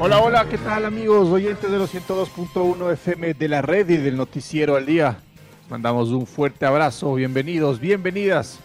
Hola, 0.00 0.20
hola, 0.20 0.48
¿qué 0.48 0.58
tal 0.58 0.84
amigos? 0.84 1.28
Oyentes 1.28 1.68
de 1.68 1.76
los 1.76 1.92
102.1 1.92 2.92
FM 2.92 3.34
de 3.34 3.48
la 3.48 3.62
red 3.62 3.88
y 3.90 3.96
del 3.96 4.16
noticiero 4.16 4.76
al 4.76 4.86
día. 4.86 5.18
Mandamos 5.68 6.10
un 6.10 6.24
fuerte 6.24 6.64
abrazo, 6.64 7.14
bienvenidos, 7.14 7.80
bienvenidas 7.80 8.60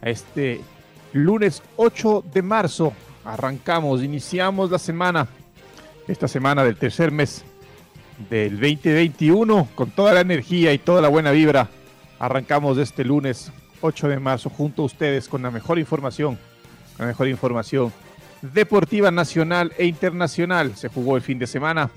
a 0.00 0.08
este 0.08 0.62
lunes 1.12 1.62
8 1.76 2.24
de 2.32 2.40
marzo. 2.40 2.94
Arrancamos, 3.26 4.02
iniciamos 4.02 4.70
la 4.70 4.78
semana, 4.78 5.28
esta 6.08 6.28
semana 6.28 6.64
del 6.64 6.76
tercer 6.76 7.12
mes 7.12 7.44
del 8.30 8.58
2021 8.58 9.68
con 9.74 9.90
toda 9.90 10.14
la 10.14 10.20
energía 10.20 10.72
y 10.72 10.78
toda 10.78 11.02
la 11.02 11.08
buena 11.08 11.30
vibra. 11.30 11.68
Arrancamos 12.18 12.78
este 12.78 13.04
lunes 13.04 13.52
8 13.82 14.08
de 14.08 14.18
marzo 14.18 14.48
junto 14.48 14.80
a 14.80 14.86
ustedes 14.86 15.28
con 15.28 15.42
la 15.42 15.50
mejor 15.50 15.78
información, 15.78 16.38
la 16.98 17.04
mejor 17.04 17.28
información 17.28 17.92
deportiva 18.52 19.10
nacional 19.10 19.72
e 19.78 19.86
internacional. 19.86 20.76
Se 20.76 20.88
jugó 20.88 21.16
el 21.16 21.22
fin 21.22 21.38
de 21.38 21.46
semana. 21.46 21.90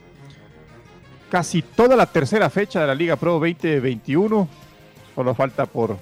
Casi 1.29 1.61
toda 1.61 1.95
la 1.95 2.05
tercera 2.05 2.49
fecha 2.49 2.81
de 2.81 2.87
la 2.87 2.95
Liga 2.95 3.17
Pro 3.17 3.33
2021. 3.33 4.47
Solo 5.15 5.35
falta 5.35 5.65
por 5.65 5.97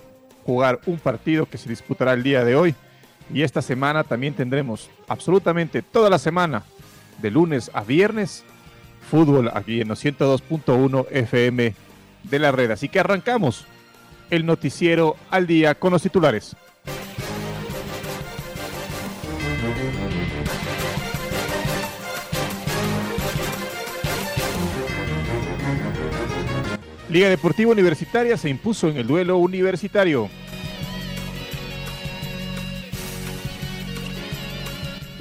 jugar 0.46 0.80
un 0.86 1.00
partido 1.00 1.48
que 1.48 1.58
se 1.58 1.70
disputará 1.70 2.14
el 2.14 2.24
día 2.24 2.44
de 2.44 2.56
hoy. 2.56 2.76
Y 3.34 3.42
esta 3.42 3.62
semana 3.62 4.04
también 4.04 4.36
tendremos 4.36 4.90
absolutamente 5.08 5.82
toda 5.82 6.12
la 6.12 6.20
semana, 6.20 6.64
de 7.20 7.32
lunes 7.32 7.72
a 7.74 7.84
viernes, 7.84 8.44
fútbol 9.10 9.50
aquí 9.52 9.82
en 9.82 9.88
los 9.88 10.04
102.1 10.04 11.08
FM 11.10 11.74
de 12.24 12.40
la 12.40 12.52
red. 12.52 12.70
Así 12.70 12.88
que 12.88 13.00
arrancamos 13.00 13.66
el 14.30 14.46
noticiero 14.46 15.16
al 15.32 15.48
día 15.48 15.74
con 15.74 15.92
los 15.92 16.04
titulares. 16.04 16.56
Liga 27.16 27.30
Deportiva 27.30 27.72
Universitaria 27.72 28.36
se 28.36 28.50
impuso 28.50 28.90
en 28.90 28.98
el 28.98 29.08
duelo 29.08 29.38
universitario. 29.38 30.30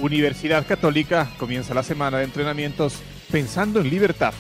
Universidad 0.01 0.67
Católica 0.67 1.31
comienza 1.39 1.73
la 1.73 1.85
semana 1.85 2.19
de 2.19 2.25
entrenamientos 2.25 3.01
pensando 3.31 3.81
en 3.81 3.91
libertad. 3.91 4.35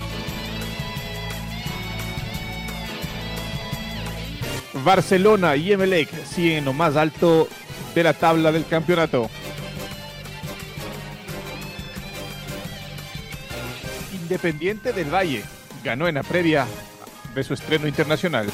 Barcelona 4.84 5.54
y 5.54 5.70
Emelec 5.70 6.08
siguen 6.24 6.58
en 6.58 6.64
lo 6.64 6.72
más 6.72 6.96
alto 6.96 7.46
de 7.94 8.02
la 8.02 8.14
tabla 8.14 8.50
del 8.50 8.66
campeonato. 8.66 9.30
Independiente 14.12 14.92
del 14.92 15.14
Valle 15.14 15.44
ganó 15.84 16.08
en 16.08 16.16
la 16.16 16.24
previa 16.24 16.66
de 17.34 17.44
su 17.44 17.54
estreno 17.54 17.86
internacional. 17.88 18.46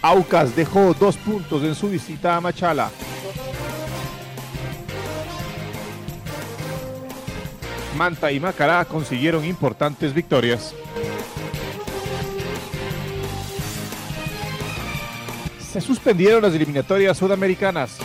Aucas 0.00 0.56
dejó 0.56 0.94
dos 0.94 1.16
puntos 1.16 1.62
en 1.62 1.74
su 1.74 1.88
visita 1.88 2.36
a 2.36 2.40
Machala. 2.40 2.90
Manta 7.96 8.32
y 8.32 8.40
Macará 8.40 8.84
consiguieron 8.84 9.44
importantes 9.44 10.12
victorias. 10.12 10.74
Se 15.72 15.80
suspendieron 15.80 16.42
las 16.42 16.54
eliminatorias 16.54 17.16
sudamericanas. 17.16 17.98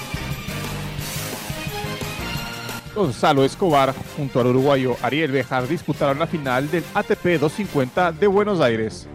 Gonzalo 2.97 3.43
Escobar 3.43 3.93
junto 4.17 4.41
al 4.41 4.47
uruguayo 4.47 4.97
Ariel 5.03 5.31
Bejar 5.31 5.67
disputaron 5.67 6.17
la 6.17 6.25
final 6.25 6.69
del 6.71 6.83
ATP 6.95 7.39
250 7.39 8.11
de 8.11 8.25
Buenos 8.25 8.59
Aires. 8.59 9.07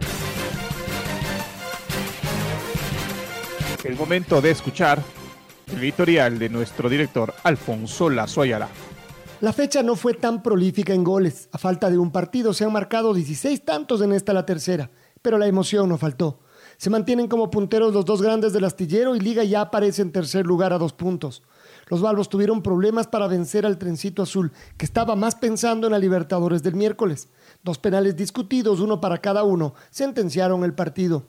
El 3.82 3.96
momento 3.96 4.40
de 4.40 4.52
escuchar 4.52 5.02
el 5.72 5.78
editorial 5.80 6.38
de 6.38 6.48
nuestro 6.48 6.88
director 6.88 7.34
Alfonso 7.42 8.08
Lazo 8.08 8.44
La 9.40 9.52
fecha 9.52 9.82
no 9.82 9.96
fue 9.96 10.14
tan 10.14 10.44
prolífica 10.44 10.94
en 10.94 11.02
goles. 11.02 11.48
A 11.50 11.58
falta 11.58 11.90
de 11.90 11.98
un 11.98 12.12
partido 12.12 12.54
se 12.54 12.64
han 12.64 12.72
marcado 12.72 13.12
16 13.12 13.64
tantos 13.64 14.00
en 14.00 14.12
esta 14.12 14.32
la 14.32 14.46
tercera, 14.46 14.92
pero 15.22 15.38
la 15.38 15.48
emoción 15.48 15.88
no 15.88 15.98
faltó. 15.98 16.38
Se 16.76 16.88
mantienen 16.88 17.26
como 17.26 17.50
punteros 17.50 17.92
los 17.92 18.04
dos 18.04 18.22
grandes 18.22 18.52
del 18.52 18.64
astillero 18.64 19.16
y 19.16 19.20
Liga 19.20 19.42
ya 19.42 19.62
aparece 19.62 20.02
en 20.02 20.12
tercer 20.12 20.46
lugar 20.46 20.72
a 20.72 20.78
dos 20.78 20.92
puntos. 20.92 21.42
Los 21.92 22.00
Balbos 22.00 22.30
tuvieron 22.30 22.62
problemas 22.62 23.06
para 23.06 23.26
vencer 23.26 23.66
al 23.66 23.76
trencito 23.76 24.22
azul, 24.22 24.50
que 24.78 24.86
estaba 24.86 25.14
más 25.14 25.34
pensando 25.34 25.86
en 25.86 25.92
la 25.92 25.98
Libertadores 25.98 26.62
del 26.62 26.74
miércoles. 26.74 27.28
Dos 27.62 27.76
penales 27.76 28.16
discutidos, 28.16 28.80
uno 28.80 28.98
para 28.98 29.18
cada 29.18 29.42
uno, 29.42 29.74
sentenciaron 29.90 30.64
el 30.64 30.72
partido. 30.72 31.26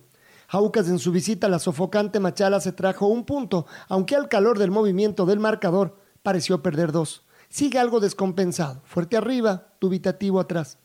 Aucas 0.47 0.87
en 0.87 0.99
su 0.99 1.11
visita 1.11 1.47
a 1.47 1.49
la 1.49 1.59
sofocante 1.59 2.21
Machala 2.21 2.61
se 2.61 2.71
trajo 2.71 3.07
un 3.07 3.25
punto, 3.25 3.65
aunque 3.89 4.15
al 4.15 4.29
calor 4.29 4.57
del 4.57 4.71
movimiento 4.71 5.25
del 5.25 5.39
marcador 5.39 5.97
pareció 6.21 6.63
perder 6.63 6.93
dos. 6.93 7.25
Sigue 7.49 7.77
algo 7.77 7.99
descompensado, 7.99 8.79
fuerte 8.85 9.17
arriba, 9.17 9.73
dubitativo 9.81 10.39
atrás. 10.39 10.77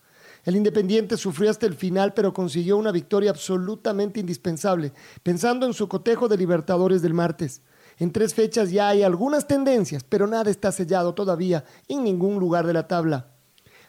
El 0.43 0.57
Independiente 0.57 1.15
sufrió 1.15 1.49
hasta 1.49 1.67
el 1.67 1.75
final, 1.75 2.13
pero 2.13 2.33
consiguió 2.33 2.75
una 2.75 2.91
victoria 2.91 3.31
absolutamente 3.31 4.19
indispensable, 4.19 4.91
pensando 5.23 5.65
en 5.65 5.73
su 5.73 5.87
cotejo 5.87 6.27
de 6.27 6.35
Libertadores 6.35 7.01
del 7.01 7.13
martes. 7.13 7.61
En 7.99 8.11
tres 8.13 8.33
fechas 8.33 8.71
ya 8.71 8.87
hay 8.87 9.03
algunas 9.03 9.45
tendencias, 9.45 10.03
pero 10.07 10.25
nada 10.25 10.49
está 10.49 10.71
sellado 10.71 11.13
todavía 11.13 11.65
en 11.89 12.03
ningún 12.03 12.39
lugar 12.39 12.65
de 12.65 12.73
la 12.73 12.87
tabla. 12.87 13.33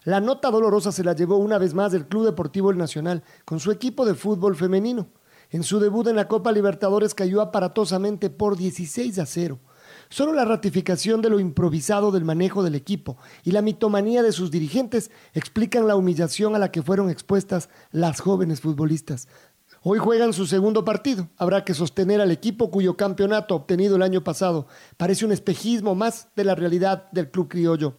La 0.03 0.21
nota 0.21 0.51
dolorosa 0.51 0.91
se 0.91 1.05
la 1.05 1.15
llevó 1.15 1.37
una 1.37 1.59
vez 1.59 1.75
más 1.75 1.95
el 1.95 2.07
Club 2.07 2.25
Deportivo 2.25 2.71
El 2.71 2.79
Nacional 2.79 3.23
con 3.45 3.61
su 3.61 3.71
equipo 3.71 4.05
de 4.05 4.15
fútbol 4.15 4.57
femenino. 4.57 5.09
En 5.51 5.63
su 5.63 5.79
debut 5.79 6.07
en 6.09 6.17
la 6.17 6.27
Copa 6.27 6.53
Libertadores 6.53 7.15
cayó 7.15 7.41
aparatosamente 7.41 8.31
por 8.31 8.57
16 8.57 9.19
a 9.19 9.27
0. 9.27 9.59
Solo 10.09 10.33
la 10.33 10.45
ratificación 10.45 11.23
de 11.23 11.31
lo 11.31 11.39
improvisado 11.39 12.11
del 12.11 12.25
manejo 12.25 12.63
del 12.63 12.75
equipo 12.75 13.17
y 13.45 13.53
la 13.53 13.63
mitomanía 13.63 14.23
de 14.23 14.33
sus 14.33 14.51
dirigentes 14.51 15.11
explican 15.35 15.87
la 15.87 15.97
humillación 15.97 16.55
a 16.55 16.59
la 16.59 16.73
que 16.73 16.83
fueron 16.83 17.11
expuestas 17.11 17.69
las 17.93 18.21
jóvenes 18.21 18.61
futbolistas. 18.61 19.29
Hoy 19.83 19.99
juegan 19.99 20.35
su 20.35 20.45
segundo 20.45 20.85
partido. 20.85 21.31
Habrá 21.39 21.65
que 21.65 21.73
sostener 21.73 22.21
al 22.21 22.31
equipo 22.31 22.71
cuyo 22.71 22.99
campeonato 22.99 23.55
obtenido 23.55 23.97
el 23.97 24.03
año 24.03 24.23
pasado 24.23 24.67
parece 24.99 25.25
un 25.25 25.33
espejismo 25.33 25.95
más 25.95 26.29
de 26.37 26.45
la 26.45 26.55
realidad 26.55 27.11
del 27.13 27.31
club 27.31 27.49
criollo. 27.49 27.95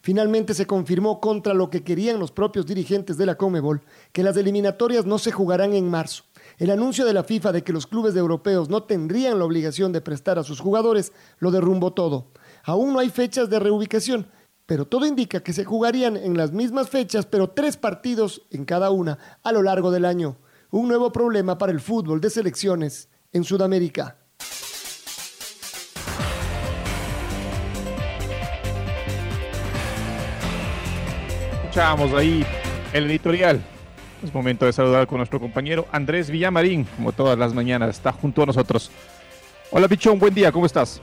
Finalmente 0.00 0.52
se 0.52 0.66
confirmó 0.66 1.20
contra 1.20 1.54
lo 1.54 1.70
que 1.70 1.84
querían 1.84 2.18
los 2.18 2.32
propios 2.32 2.66
dirigentes 2.66 3.18
de 3.18 3.26
la 3.26 3.36
Comebol 3.36 3.82
que 4.10 4.24
las 4.24 4.36
eliminatorias 4.36 5.06
no 5.06 5.16
se 5.20 5.30
jugarán 5.30 5.74
en 5.74 5.88
marzo. 5.88 6.24
El 6.58 6.72
anuncio 6.72 7.04
de 7.04 7.14
la 7.14 7.22
FIFA 7.22 7.52
de 7.52 7.62
que 7.62 7.72
los 7.72 7.86
clubes 7.86 8.16
europeos 8.16 8.68
no 8.68 8.82
tendrían 8.82 9.38
la 9.38 9.44
obligación 9.44 9.92
de 9.92 10.00
prestar 10.00 10.40
a 10.40 10.42
sus 10.42 10.58
jugadores 10.58 11.12
lo 11.38 11.52
derrumbó 11.52 11.92
todo. 11.92 12.32
Aún 12.64 12.92
no 12.92 12.98
hay 12.98 13.10
fechas 13.10 13.48
de 13.48 13.60
reubicación, 13.60 14.26
pero 14.66 14.88
todo 14.88 15.06
indica 15.06 15.38
que 15.38 15.52
se 15.52 15.64
jugarían 15.64 16.16
en 16.16 16.36
las 16.36 16.50
mismas 16.50 16.88
fechas, 16.88 17.26
pero 17.26 17.50
tres 17.50 17.76
partidos 17.76 18.42
en 18.50 18.64
cada 18.64 18.90
una 18.90 19.18
a 19.44 19.52
lo 19.52 19.62
largo 19.62 19.92
del 19.92 20.04
año 20.04 20.36
un 20.72 20.88
nuevo 20.88 21.12
problema 21.12 21.58
para 21.58 21.70
el 21.70 21.80
fútbol 21.80 22.20
de 22.20 22.30
selecciones 22.30 23.08
en 23.30 23.44
Sudamérica. 23.44 24.16
Escuchábamos 31.62 32.12
ahí 32.14 32.44
el 32.94 33.10
editorial. 33.10 33.62
Es 34.24 34.32
momento 34.32 34.64
de 34.64 34.72
saludar 34.72 35.06
con 35.06 35.18
nuestro 35.18 35.38
compañero 35.38 35.86
Andrés 35.92 36.30
Villamarín, 36.30 36.84
como 36.96 37.12
todas 37.12 37.38
las 37.38 37.52
mañanas, 37.52 37.90
está 37.90 38.10
junto 38.12 38.42
a 38.42 38.46
nosotros. 38.46 38.90
Hola 39.70 39.88
Pichón, 39.88 40.18
buen 40.18 40.32
día, 40.32 40.52
¿cómo 40.52 40.64
estás? 40.64 41.02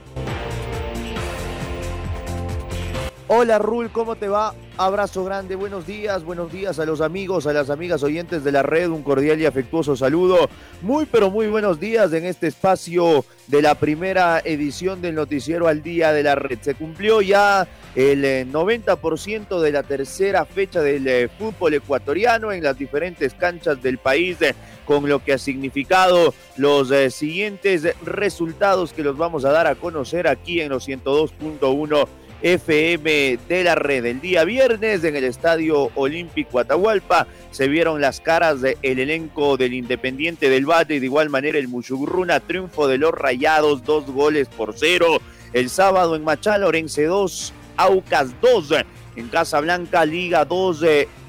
Hola 3.32 3.60
Rul, 3.60 3.92
¿cómo 3.92 4.16
te 4.16 4.28
va? 4.28 4.56
Abrazo 4.76 5.24
grande, 5.24 5.54
buenos 5.54 5.86
días, 5.86 6.24
buenos 6.24 6.52
días 6.52 6.80
a 6.80 6.86
los 6.86 7.00
amigos, 7.00 7.46
a 7.46 7.54
las 7.54 7.70
amigas 7.70 8.02
oyentes 8.02 8.44
de 8.44 8.52
la 8.52 8.64
red, 8.64 8.90
un 8.90 9.04
cordial 9.04 9.40
y 9.40 9.46
afectuoso 9.46 9.96
saludo. 9.96 10.50
Muy 10.82 11.06
pero 11.06 11.30
muy 11.30 11.46
buenos 11.46 11.80
días 11.80 12.12
en 12.14 12.26
este 12.26 12.48
espacio 12.48 13.24
de 13.46 13.62
la 13.62 13.76
primera 13.76 14.42
edición 14.44 15.00
del 15.04 15.14
noticiero 15.14 15.68
al 15.68 15.84
día 15.84 16.12
de 16.12 16.24
la 16.24 16.34
red. 16.34 16.58
Se 16.60 16.74
cumplió 16.74 17.22
ya 17.22 17.68
el 17.94 18.52
90% 18.52 19.60
eh, 19.60 19.64
de 19.64 19.72
la 19.74 19.84
tercera 19.84 20.44
fecha 20.46 20.82
del 20.82 21.08
eh, 21.08 21.30
fútbol 21.38 21.76
ecuatoriano 21.76 22.52
en 22.52 22.64
las 22.64 22.80
diferentes 22.80 23.36
canchas 23.36 23.80
del 23.84 24.00
país, 24.00 24.42
eh, 24.42 24.56
con 24.86 25.08
lo 25.08 25.24
que 25.24 25.34
ha 25.34 25.38
significado 25.38 26.34
los 26.58 26.92
siguientes 27.14 27.88
resultados 28.04 28.92
que 28.92 29.04
los 29.04 29.18
vamos 29.18 29.46
a 29.46 29.52
dar 29.52 29.68
a 29.68 29.76
conocer 29.76 30.28
aquí 30.28 30.62
en 30.62 30.70
los 30.70 30.88
102.1 30.88 32.08
FM 32.42 33.38
de 33.48 33.64
la 33.64 33.76
red. 33.76 34.06
El 34.06 34.22
día 34.22 34.44
viernes 34.44 35.04
en 35.04 35.16
el 35.16 35.24
Estadio 35.24 35.90
Olímpico 35.96 36.60
Atahualpa 36.60 37.28
se 37.52 37.68
vieron 37.68 38.02
las 38.02 38.22
caras 38.22 38.62
del 38.62 38.78
elenco 38.82 39.58
del 39.58 39.74
Independiente 39.74 40.50
del 40.50 40.66
Valle 40.66 40.96
y 40.96 41.00
de 41.00 41.06
igual 41.06 41.30
manera 41.30 41.58
el 41.58 41.68
Muchugruna, 41.68 42.40
triunfo 42.40 42.88
de 42.88 42.98
los 42.98 43.12
Rayados, 43.12 43.84
dos 43.84 44.06
goles 44.06 44.48
por 44.48 44.74
cero. 44.78 45.20
El 45.54 45.70
sábado 45.70 46.16
en 46.16 46.24
Machala, 46.24 46.68
Orense 46.68 47.06
2, 47.06 47.54
Aucas 47.78 48.30
2. 48.42 48.74
En 49.20 49.28
Casablanca, 49.28 50.06
Liga 50.06 50.46
2, 50.46 50.80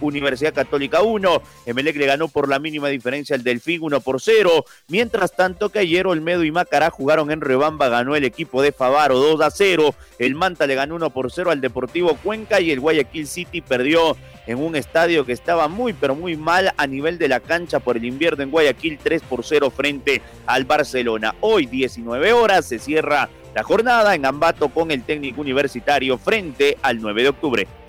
Universidad 0.01 0.55
Católica 0.55 1.03
1. 1.03 1.43
Emelec 1.67 1.97
le 1.97 2.07
ganó 2.07 2.29
por 2.29 2.49
la 2.49 2.61
mínima 2.61 2.87
diferencia 2.87 3.35
al 3.35 3.43
Delfín 3.43 3.83
1 3.83 4.01
por 4.01 4.21
0. 4.21 4.65
Mientras 4.87 5.35
tanto 5.35 5.71
que 5.71 5.81
ayer 5.81 6.07
Olmedo 6.07 6.45
y 6.45 6.53
Macará 6.53 6.91
jugaron 6.91 7.33
en 7.33 7.41
Rebamba, 7.41 7.89
ganó 7.89 8.15
el 8.15 8.25
equipo 8.25 8.63
de 8.63 8.71
Favaro 8.71 9.19
2 9.19 9.41
a 9.41 9.51
0. 9.51 9.93
El 10.21 10.37
Manta 10.37 10.69
le 10.69 10.77
ganó 10.77 10.95
1 10.95 11.11
por 11.11 11.33
0 11.33 11.51
al 11.51 11.61
Deportivo 11.61 12.17
Cuenca 12.23 12.61
y 12.61 12.71
el 12.71 12.79
Guayaquil 12.79 13.27
City 13.27 13.61
perdió 13.61 14.17
en 14.47 14.59
un 14.59 14.77
estadio 14.77 15.27
que 15.27 15.33
estaba 15.33 15.67
muy 15.67 15.93
pero 15.93 16.15
muy 16.15 16.37
mal 16.37 16.73
a 16.77 16.87
nivel 16.87 17.19
de 17.19 17.27
la 17.27 17.41
cancha 17.41 17.81
por 17.81 17.97
el 17.97 18.05
invierno 18.05 18.45
en 18.45 18.53
Guayaquil 18.53 19.01
3 19.03 19.23
por 19.23 19.45
0 19.45 19.69
frente 19.69 20.23
al 20.47 20.65
Barcelona. 20.65 21.35
Hoy 21.41 21.67
19 21.67 22.35
horas 22.35 22.67
se 22.67 22.79
cierra 22.79 23.29
la 23.53 23.65
jornada 23.65 24.15
en 24.15 24.27
Ambato 24.27 24.69
con 24.69 24.93
el 24.93 25.03
técnico 25.03 25.41
universitario 25.41 26.19
frente 26.19 26.79
al 26.83 27.01
9 27.01 27.23
de 27.25 27.29
octubre. 27.29 27.80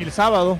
El 0.00 0.12
sábado, 0.12 0.58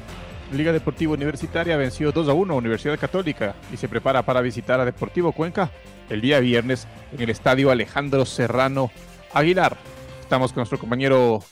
Liga 0.52 0.70
Deportiva 0.70 1.14
Universitaria 1.14 1.75
venció 1.78 2.12
2 2.12 2.28
a 2.28 2.34
1 2.34 2.52
a 2.52 2.56
Universidad 2.58 2.98
Católica 2.98 3.54
y 3.72 3.78
se 3.78 3.88
prepara 3.88 4.22
para 4.22 4.42
visitar 4.42 4.78
a 4.81 4.84
Deportivo 4.84 5.32
Cuenca 5.32 5.70
el 6.10 6.20
día 6.20 6.40
viernes 6.40 6.87
en 7.10 7.22
el 7.22 7.31
estadio 7.31 7.70
Alejandro 7.70 8.26
Serrano 8.26 8.90
Aguilar. 9.32 9.78
Estamos 10.20 10.52
con 10.52 10.60
nuestro 10.60 10.78
compañero 10.78 11.42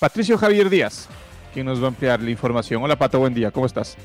Patricio 0.00 0.36
Javier 0.38 0.68
Díaz, 0.68 1.08
quien 1.54 1.66
nos 1.66 1.80
va 1.80 1.84
a 1.84 1.88
ampliar 1.90 2.20
la 2.20 2.30
información. 2.30 2.82
Hola 2.82 2.98
Pato, 2.98 3.20
buen 3.20 3.32
día, 3.32 3.52
¿cómo 3.52 3.66
estás? 3.66 3.96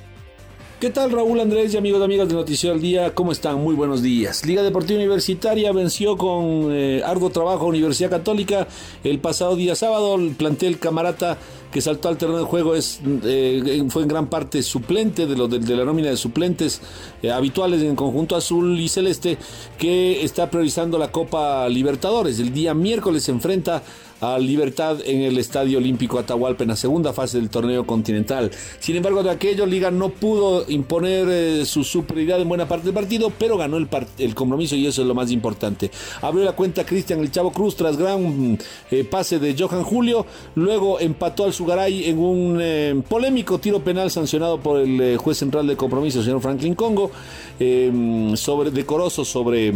¿Qué 0.80 0.90
tal 0.90 1.10
Raúl 1.10 1.40
Andrés 1.40 1.74
y 1.74 1.78
amigos 1.78 2.02
y 2.02 2.04
amigas 2.04 2.28
de 2.28 2.36
Noticiero 2.36 2.76
al 2.76 2.82
Día? 2.82 3.16
¿Cómo 3.16 3.32
están? 3.32 3.60
Muy 3.60 3.74
buenos 3.76 4.04
días. 4.04 4.46
Liga 4.46 4.62
Deportiva 4.62 5.00
Universitaria 5.00 5.72
venció 5.72 6.18
con 6.18 6.68
eh, 6.70 7.02
arduo 7.04 7.30
trabajo 7.30 7.64
a 7.64 7.70
Universidad 7.70 8.10
Católica 8.10 8.68
el 9.04 9.20
pasado 9.20 9.56
día 9.56 9.74
sábado. 9.74 10.16
El 10.16 10.36
plantel 10.36 10.78
Camarata 10.78 11.38
que 11.76 11.82
saltó 11.82 12.08
al 12.08 12.18
terreno 12.18 12.38
de 12.38 12.46
juego 12.46 12.74
es, 12.74 13.02
eh, 13.26 13.84
fue 13.90 14.04
en 14.04 14.08
gran 14.08 14.28
parte 14.28 14.64
suplente 14.64 15.28
de, 15.28 15.36
lo, 15.36 15.50
de, 15.50 15.76
la 15.76 15.84
nómina 15.84 16.10
de 16.10 16.16
suplentes 16.16 16.80
eh, 17.22 17.30
habituales 17.30 17.82
en 17.82 17.98
conjunto 17.98 18.38
azul 18.38 18.80
y 18.80 18.88
celeste 18.88 19.38
que 19.78 20.24
está 20.24 20.50
priorizando 20.50 20.98
la 20.98 21.12
Copa 21.12 21.68
Libertadores. 21.68 22.40
El 22.40 22.54
día 22.54 22.74
miércoles 22.74 23.24
se 23.24 23.32
enfrenta 23.32 23.84
a 24.22 24.40
Libertad 24.40 25.00
en 25.06 25.24
el 25.24 25.38
Estadio 25.38 25.78
Olímpico 25.78 26.18
Atahualpa 26.18 26.64
en 26.64 26.70
la 26.70 26.78
segunda 26.78 27.12
fase 27.12 27.38
del 27.38 27.50
torneo 27.50 27.86
continental. 27.86 28.50
Sin 28.80 28.96
embargo, 28.96 29.22
de 29.22 29.32
aquello 29.32 29.66
Liga 29.66 29.92
no 29.92 30.08
pudo 30.08 30.64
imponer 30.70 31.28
eh, 31.30 31.66
su 31.66 31.84
superioridad 31.84 32.40
en 32.40 32.48
buena 32.48 32.70
parte 32.70 32.86
del 32.86 32.94
partido, 32.94 33.34
pero 33.38 33.58
ganó 33.58 33.76
el, 33.76 34.34
compromiso 34.34 34.78
y 34.78 34.88
eso 34.88 35.02
es 35.02 35.08
lo 35.10 35.14
más 35.14 35.30
importante. 35.30 35.92
Abrió 36.22 36.46
la 36.46 36.54
cuenta 36.54 36.86
Cristian 36.86 37.20
El 37.20 37.32
Chavo 37.32 37.52
Cruz 37.52 37.76
tras 37.76 37.98
gran 37.98 38.58
pase 39.12 39.40
de 39.40 39.54
Johan 39.60 39.84
Julio, 39.84 40.26
luego 40.56 41.02
empató 41.02 41.44
al 41.44 41.54
En 41.68 42.20
un 42.20 42.60
eh, 42.62 43.02
polémico 43.08 43.60
tiro 43.60 43.80
penal 43.84 44.12
sancionado 44.12 44.60
por 44.60 44.80
el 44.80 45.18
juez 45.18 45.38
central 45.38 45.68
de 45.68 45.76
compromiso, 45.76 46.22
señor 46.24 46.42
Franklin 46.42 46.76
Congo, 46.76 47.12
sobre 48.36 48.72
decoroso 48.72 49.26
sobre 49.26 49.74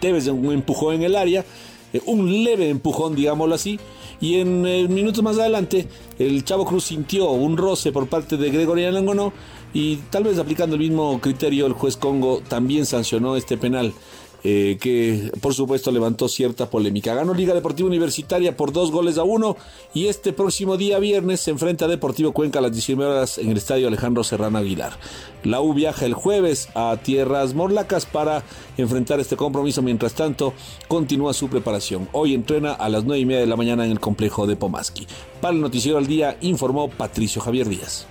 Tevez, 0.00 0.28
un 0.28 0.52
empujón 0.52 0.96
en 0.96 1.02
el 1.02 1.16
área. 1.16 1.44
Eh, 1.92 2.00
un 2.06 2.44
leve 2.44 2.68
empujón, 2.70 3.14
digámoslo 3.14 3.54
así. 3.54 3.78
Y 4.20 4.36
en 4.36 4.66
eh, 4.66 4.86
minutos 4.88 5.22
más 5.22 5.38
adelante, 5.38 5.86
el 6.18 6.44
Chavo 6.44 6.64
Cruz 6.64 6.84
sintió 6.84 7.30
un 7.30 7.56
roce 7.56 7.92
por 7.92 8.06
parte 8.08 8.36
de 8.36 8.50
Gregorio 8.50 8.90
Langonó 8.90 9.32
y 9.74 9.96
tal 10.10 10.24
vez 10.24 10.38
aplicando 10.38 10.76
el 10.76 10.82
mismo 10.82 11.20
criterio, 11.20 11.66
el 11.66 11.72
juez 11.72 11.96
Congo 11.96 12.40
también 12.48 12.86
sancionó 12.86 13.36
este 13.36 13.56
penal. 13.56 13.92
Eh, 14.44 14.76
que 14.80 15.30
por 15.40 15.54
supuesto 15.54 15.92
levantó 15.92 16.28
cierta 16.28 16.68
polémica. 16.68 17.14
Ganó 17.14 17.32
Liga 17.32 17.54
Deportiva 17.54 17.88
Universitaria 17.88 18.56
por 18.56 18.72
dos 18.72 18.90
goles 18.90 19.16
a 19.16 19.22
uno 19.22 19.56
y 19.94 20.06
este 20.06 20.32
próximo 20.32 20.76
día 20.76 20.98
viernes 20.98 21.40
se 21.40 21.52
enfrenta 21.52 21.84
a 21.84 21.88
Deportivo 21.88 22.32
Cuenca 22.32 22.58
a 22.58 22.62
las 22.62 22.72
19 22.72 23.12
horas 23.12 23.38
en 23.38 23.50
el 23.50 23.56
Estadio 23.56 23.86
Alejandro 23.86 24.24
Serrano 24.24 24.58
Aguilar. 24.58 24.98
La 25.44 25.60
U 25.60 25.74
viaja 25.74 26.06
el 26.06 26.14
jueves 26.14 26.68
a 26.74 26.96
Tierras 27.02 27.54
Morlacas 27.54 28.04
para 28.04 28.42
enfrentar 28.76 29.20
este 29.20 29.36
compromiso. 29.36 29.80
Mientras 29.80 30.14
tanto, 30.14 30.54
continúa 30.88 31.34
su 31.34 31.48
preparación. 31.48 32.08
Hoy 32.10 32.34
entrena 32.34 32.72
a 32.72 32.88
las 32.88 33.04
9 33.04 33.20
y 33.20 33.26
media 33.26 33.40
de 33.40 33.46
la 33.46 33.56
mañana 33.56 33.84
en 33.84 33.92
el 33.92 34.00
complejo 34.00 34.48
de 34.48 34.56
Pomaski. 34.56 35.06
Para 35.40 35.54
el 35.54 35.60
Noticiero 35.60 35.98
al 35.98 36.06
Día 36.06 36.36
informó 36.40 36.88
Patricio 36.88 37.40
Javier 37.40 37.68
Díaz. 37.68 38.08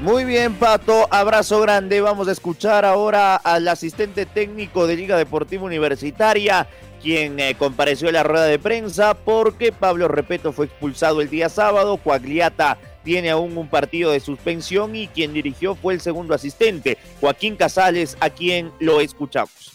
Muy 0.00 0.24
bien, 0.24 0.54
Pato, 0.54 1.08
abrazo 1.10 1.58
grande. 1.62 2.02
Vamos 2.02 2.28
a 2.28 2.32
escuchar 2.32 2.84
ahora 2.84 3.34
al 3.36 3.66
asistente 3.66 4.26
técnico 4.26 4.86
de 4.86 4.94
Liga 4.94 5.16
Deportiva 5.16 5.64
Universitaria, 5.64 6.68
quien 7.02 7.40
eh, 7.40 7.54
compareció 7.58 8.08
en 8.08 8.14
la 8.14 8.22
rueda 8.22 8.44
de 8.44 8.58
prensa 8.58 9.14
porque 9.14 9.72
Pablo 9.72 10.06
Repeto 10.06 10.52
fue 10.52 10.66
expulsado 10.66 11.22
el 11.22 11.30
día 11.30 11.48
sábado, 11.48 11.96
Coagliata 11.96 12.76
tiene 13.04 13.30
aún 13.30 13.56
un 13.56 13.68
partido 13.68 14.10
de 14.10 14.20
suspensión 14.20 14.96
y 14.96 15.08
quien 15.08 15.32
dirigió 15.32 15.74
fue 15.74 15.94
el 15.94 16.00
segundo 16.02 16.34
asistente, 16.34 16.98
Joaquín 17.20 17.56
Casales, 17.56 18.18
a 18.20 18.28
quien 18.28 18.72
lo 18.80 19.00
escuchamos. 19.00 19.72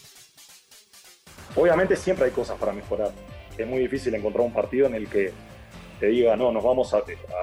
Obviamente 1.56 1.96
siempre 1.96 2.26
hay 2.26 2.30
cosas 2.30 2.58
para 2.58 2.72
mejorar. 2.72 3.10
Es 3.58 3.66
muy 3.66 3.80
difícil 3.80 4.14
encontrar 4.14 4.46
un 4.46 4.52
partido 4.52 4.86
en 4.86 4.94
el 4.94 5.08
que 5.08 5.32
te 6.02 6.08
diga, 6.08 6.34
no, 6.34 6.50
nos 6.50 6.64
vamos 6.64 6.92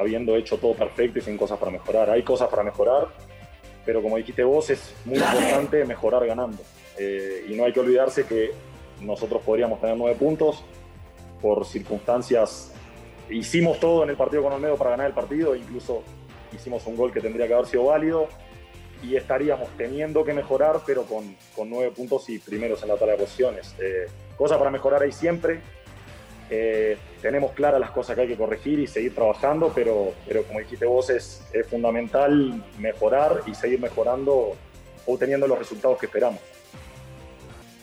habiendo 0.02 0.36
hecho 0.36 0.58
todo 0.58 0.74
perfecto 0.74 1.20
y 1.20 1.22
sin 1.22 1.38
cosas 1.38 1.58
para 1.58 1.72
mejorar. 1.72 2.10
Hay 2.10 2.24
cosas 2.24 2.50
para 2.50 2.62
mejorar, 2.62 3.08
pero 3.86 4.02
como 4.02 4.18
dijiste 4.18 4.44
vos, 4.44 4.70
es 4.70 4.94
muy 5.06 5.18
importante 5.18 5.86
mejorar 5.86 6.28
ganando. 6.28 6.62
Eh, 6.98 7.46
y 7.48 7.54
no 7.54 7.64
hay 7.64 7.72
que 7.72 7.80
olvidarse 7.80 8.26
que 8.26 8.52
nosotros 9.00 9.42
podríamos 9.46 9.80
tener 9.80 9.96
nueve 9.96 10.18
puntos 10.20 10.62
por 11.42 11.66
circunstancias. 11.66 12.74
Hicimos 13.30 13.80
todo 13.80 14.04
en 14.04 14.10
el 14.10 14.18
partido 14.18 14.44
con 14.44 14.52
Olmedo 14.52 14.76
para 14.76 14.90
ganar 14.90 15.08
el 15.08 15.14
partido, 15.14 15.56
incluso 15.56 16.04
hicimos 16.54 16.86
un 16.86 16.98
gol 16.98 17.14
que 17.14 17.22
tendría 17.22 17.48
que 17.48 17.54
haber 17.54 17.66
sido 17.66 17.86
válido 17.86 18.28
y 19.02 19.16
estaríamos 19.16 19.70
teniendo 19.78 20.26
que 20.26 20.34
mejorar, 20.34 20.82
pero 20.86 21.04
con, 21.04 21.34
con 21.56 21.70
nueve 21.70 21.94
puntos 21.96 22.28
y 22.28 22.40
primeros 22.40 22.84
en 22.84 22.90
la 22.90 22.98
tabla 22.98 23.14
de 23.14 23.20
posiciones. 23.20 23.74
Eh, 23.80 24.08
cosas 24.36 24.58
para 24.58 24.70
mejorar 24.70 25.02
hay 25.02 25.14
siempre, 25.14 25.62
eh, 26.50 26.98
tenemos 27.22 27.52
claras 27.52 27.80
las 27.80 27.92
cosas 27.92 28.16
que 28.16 28.22
hay 28.24 28.28
que 28.28 28.38
corregir 28.38 28.80
y 28.80 28.88
seguir 28.88 29.14
trabajando, 29.14 29.72
pero, 29.74 30.14
pero 30.28 30.44
como 30.44 30.60
dijiste 30.60 30.86
vos, 30.86 31.10
es, 31.10 31.46
es 31.54 31.68
fundamental 31.68 32.64
mejorar 32.78 33.42
y 33.46 33.54
seguir 33.54 33.80
mejorando, 33.80 34.56
obteniendo 35.06 35.48
los 35.48 35.60
resultados 35.60 35.98
que 36.00 36.06
esperamos. 36.06 36.40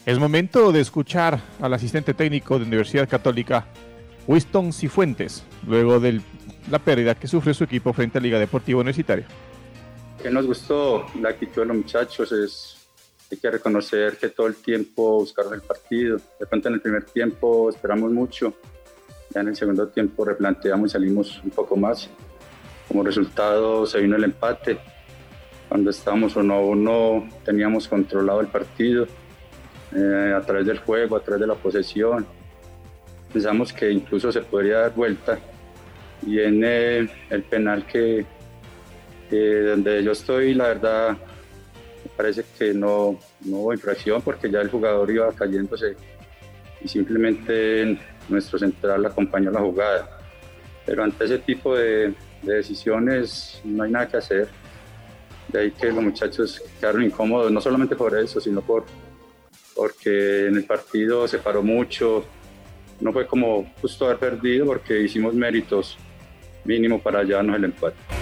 Es 0.04 0.18
momento 0.18 0.70
de 0.72 0.80
escuchar 0.80 1.40
al 1.60 1.74
asistente 1.74 2.14
técnico 2.14 2.58
de 2.58 2.64
Universidad 2.64 3.08
Católica, 3.08 3.66
Winston 4.26 4.72
Cifuentes, 4.72 5.44
luego 5.66 5.98
de 5.98 6.20
la 6.70 6.78
pérdida 6.78 7.14
que 7.14 7.26
sufrió 7.26 7.54
su 7.54 7.64
equipo 7.64 7.92
frente 7.92 8.18
a 8.18 8.20
Liga 8.20 8.38
Deportiva 8.38 8.80
Universitaria. 8.80 9.26
Que 10.22 10.30
nos 10.30 10.46
gustó 10.46 11.06
la 11.20 11.30
actitud 11.30 11.62
de 11.62 11.66
los 11.66 11.76
muchachos, 11.76 12.32
es 12.32 12.76
hay 13.30 13.38
que 13.38 13.50
reconocer 13.50 14.16
que 14.16 14.28
todo 14.28 14.46
el 14.46 14.56
tiempo 14.56 15.18
buscaron 15.18 15.54
el 15.54 15.62
partido. 15.62 16.18
De 16.38 16.46
pronto 16.46 16.68
en 16.68 16.74
el 16.74 16.80
primer 16.80 17.04
tiempo 17.04 17.70
esperamos 17.70 18.12
mucho, 18.12 18.54
ya 19.34 19.40
en 19.40 19.48
el 19.48 19.56
segundo 19.56 19.88
tiempo 19.88 20.24
replanteamos 20.24 20.90
y 20.90 20.92
salimos 20.92 21.40
un 21.42 21.50
poco 21.50 21.76
más. 21.76 22.10
Como 22.88 23.02
resultado 23.02 23.86
se 23.86 24.00
vino 24.00 24.16
el 24.16 24.24
empate. 24.24 24.78
Cuando 25.68 25.90
estábamos 25.90 26.36
uno 26.36 26.54
a 26.54 26.60
uno 26.60 27.28
teníamos 27.44 27.88
controlado 27.88 28.40
el 28.40 28.46
partido 28.46 29.06
eh, 29.94 30.34
a 30.36 30.40
través 30.42 30.66
del 30.66 30.78
juego, 30.78 31.16
a 31.16 31.20
través 31.20 31.40
de 31.40 31.46
la 31.46 31.54
posesión. 31.54 32.26
Pensamos 33.32 33.72
que 33.72 33.90
incluso 33.90 34.30
se 34.30 34.40
podría 34.42 34.80
dar 34.80 34.94
vuelta 34.94 35.38
viene 36.22 37.08
el 37.30 37.42
penal 37.48 37.86
que, 37.86 38.24
donde 39.30 40.02
yo 40.02 40.12
estoy, 40.12 40.54
la 40.54 40.68
verdad, 40.68 41.10
me 41.12 42.10
parece 42.16 42.44
que 42.58 42.72
no, 42.72 43.18
no 43.44 43.56
hubo 43.58 43.72
infracción 43.72 44.22
porque 44.22 44.50
ya 44.50 44.60
el 44.60 44.70
jugador 44.70 45.10
iba 45.10 45.32
cayéndose 45.32 45.96
y 46.82 46.88
simplemente 46.88 47.98
nuestro 48.28 48.58
central 48.58 49.04
acompañó 49.06 49.50
la 49.50 49.60
jugada. 49.60 50.18
Pero 50.84 51.02
ante 51.02 51.24
ese 51.24 51.38
tipo 51.38 51.74
de, 51.74 52.14
decisiones 52.42 53.60
no 53.64 53.82
hay 53.84 53.90
nada 53.90 54.08
que 54.08 54.16
hacer. 54.16 54.48
De 55.48 55.60
ahí 55.60 55.70
que 55.70 55.86
los 55.92 56.02
muchachos 56.02 56.62
quedaron 56.80 57.04
incómodos, 57.04 57.50
no 57.50 57.60
solamente 57.60 57.94
por 57.96 58.16
eso, 58.18 58.40
sino 58.40 58.60
por, 58.60 58.84
porque 59.74 60.46
en 60.46 60.56
el 60.56 60.64
partido 60.64 61.26
se 61.28 61.38
paró 61.38 61.62
mucho. 61.62 62.24
No 63.00 63.12
fue 63.12 63.26
como 63.26 63.72
justo 63.80 64.06
haber 64.06 64.18
perdido 64.18 64.66
porque 64.66 65.00
hicimos 65.00 65.34
méritos 65.34 65.98
mínimo 66.64 67.00
para 67.00 67.22
llevarnos 67.22 67.56
el 67.56 67.64
empate. 67.64 68.15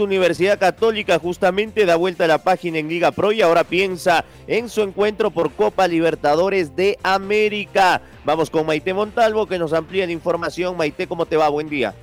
Universidad 0.00 0.58
Católica 0.58 1.18
justamente 1.18 1.84
da 1.84 1.96
vuelta 1.96 2.24
a 2.24 2.28
la 2.28 2.38
página 2.38 2.78
en 2.78 2.88
Liga 2.88 3.10
Pro 3.10 3.32
y 3.32 3.42
ahora 3.42 3.64
piensa 3.64 4.24
en 4.46 4.68
su 4.68 4.82
encuentro 4.82 5.30
por 5.30 5.52
Copa 5.52 5.86
Libertadores 5.88 6.74
de 6.74 6.98
América. 7.02 8.00
Vamos 8.24 8.50
con 8.50 8.66
Maite 8.66 8.94
Montalvo 8.94 9.46
que 9.46 9.58
nos 9.58 9.72
amplía 9.72 10.06
la 10.06 10.12
información. 10.12 10.76
Maite, 10.76 11.06
¿cómo 11.06 11.26
te 11.26 11.36
va? 11.36 11.48
Buen 11.48 11.68
día. 11.68 11.94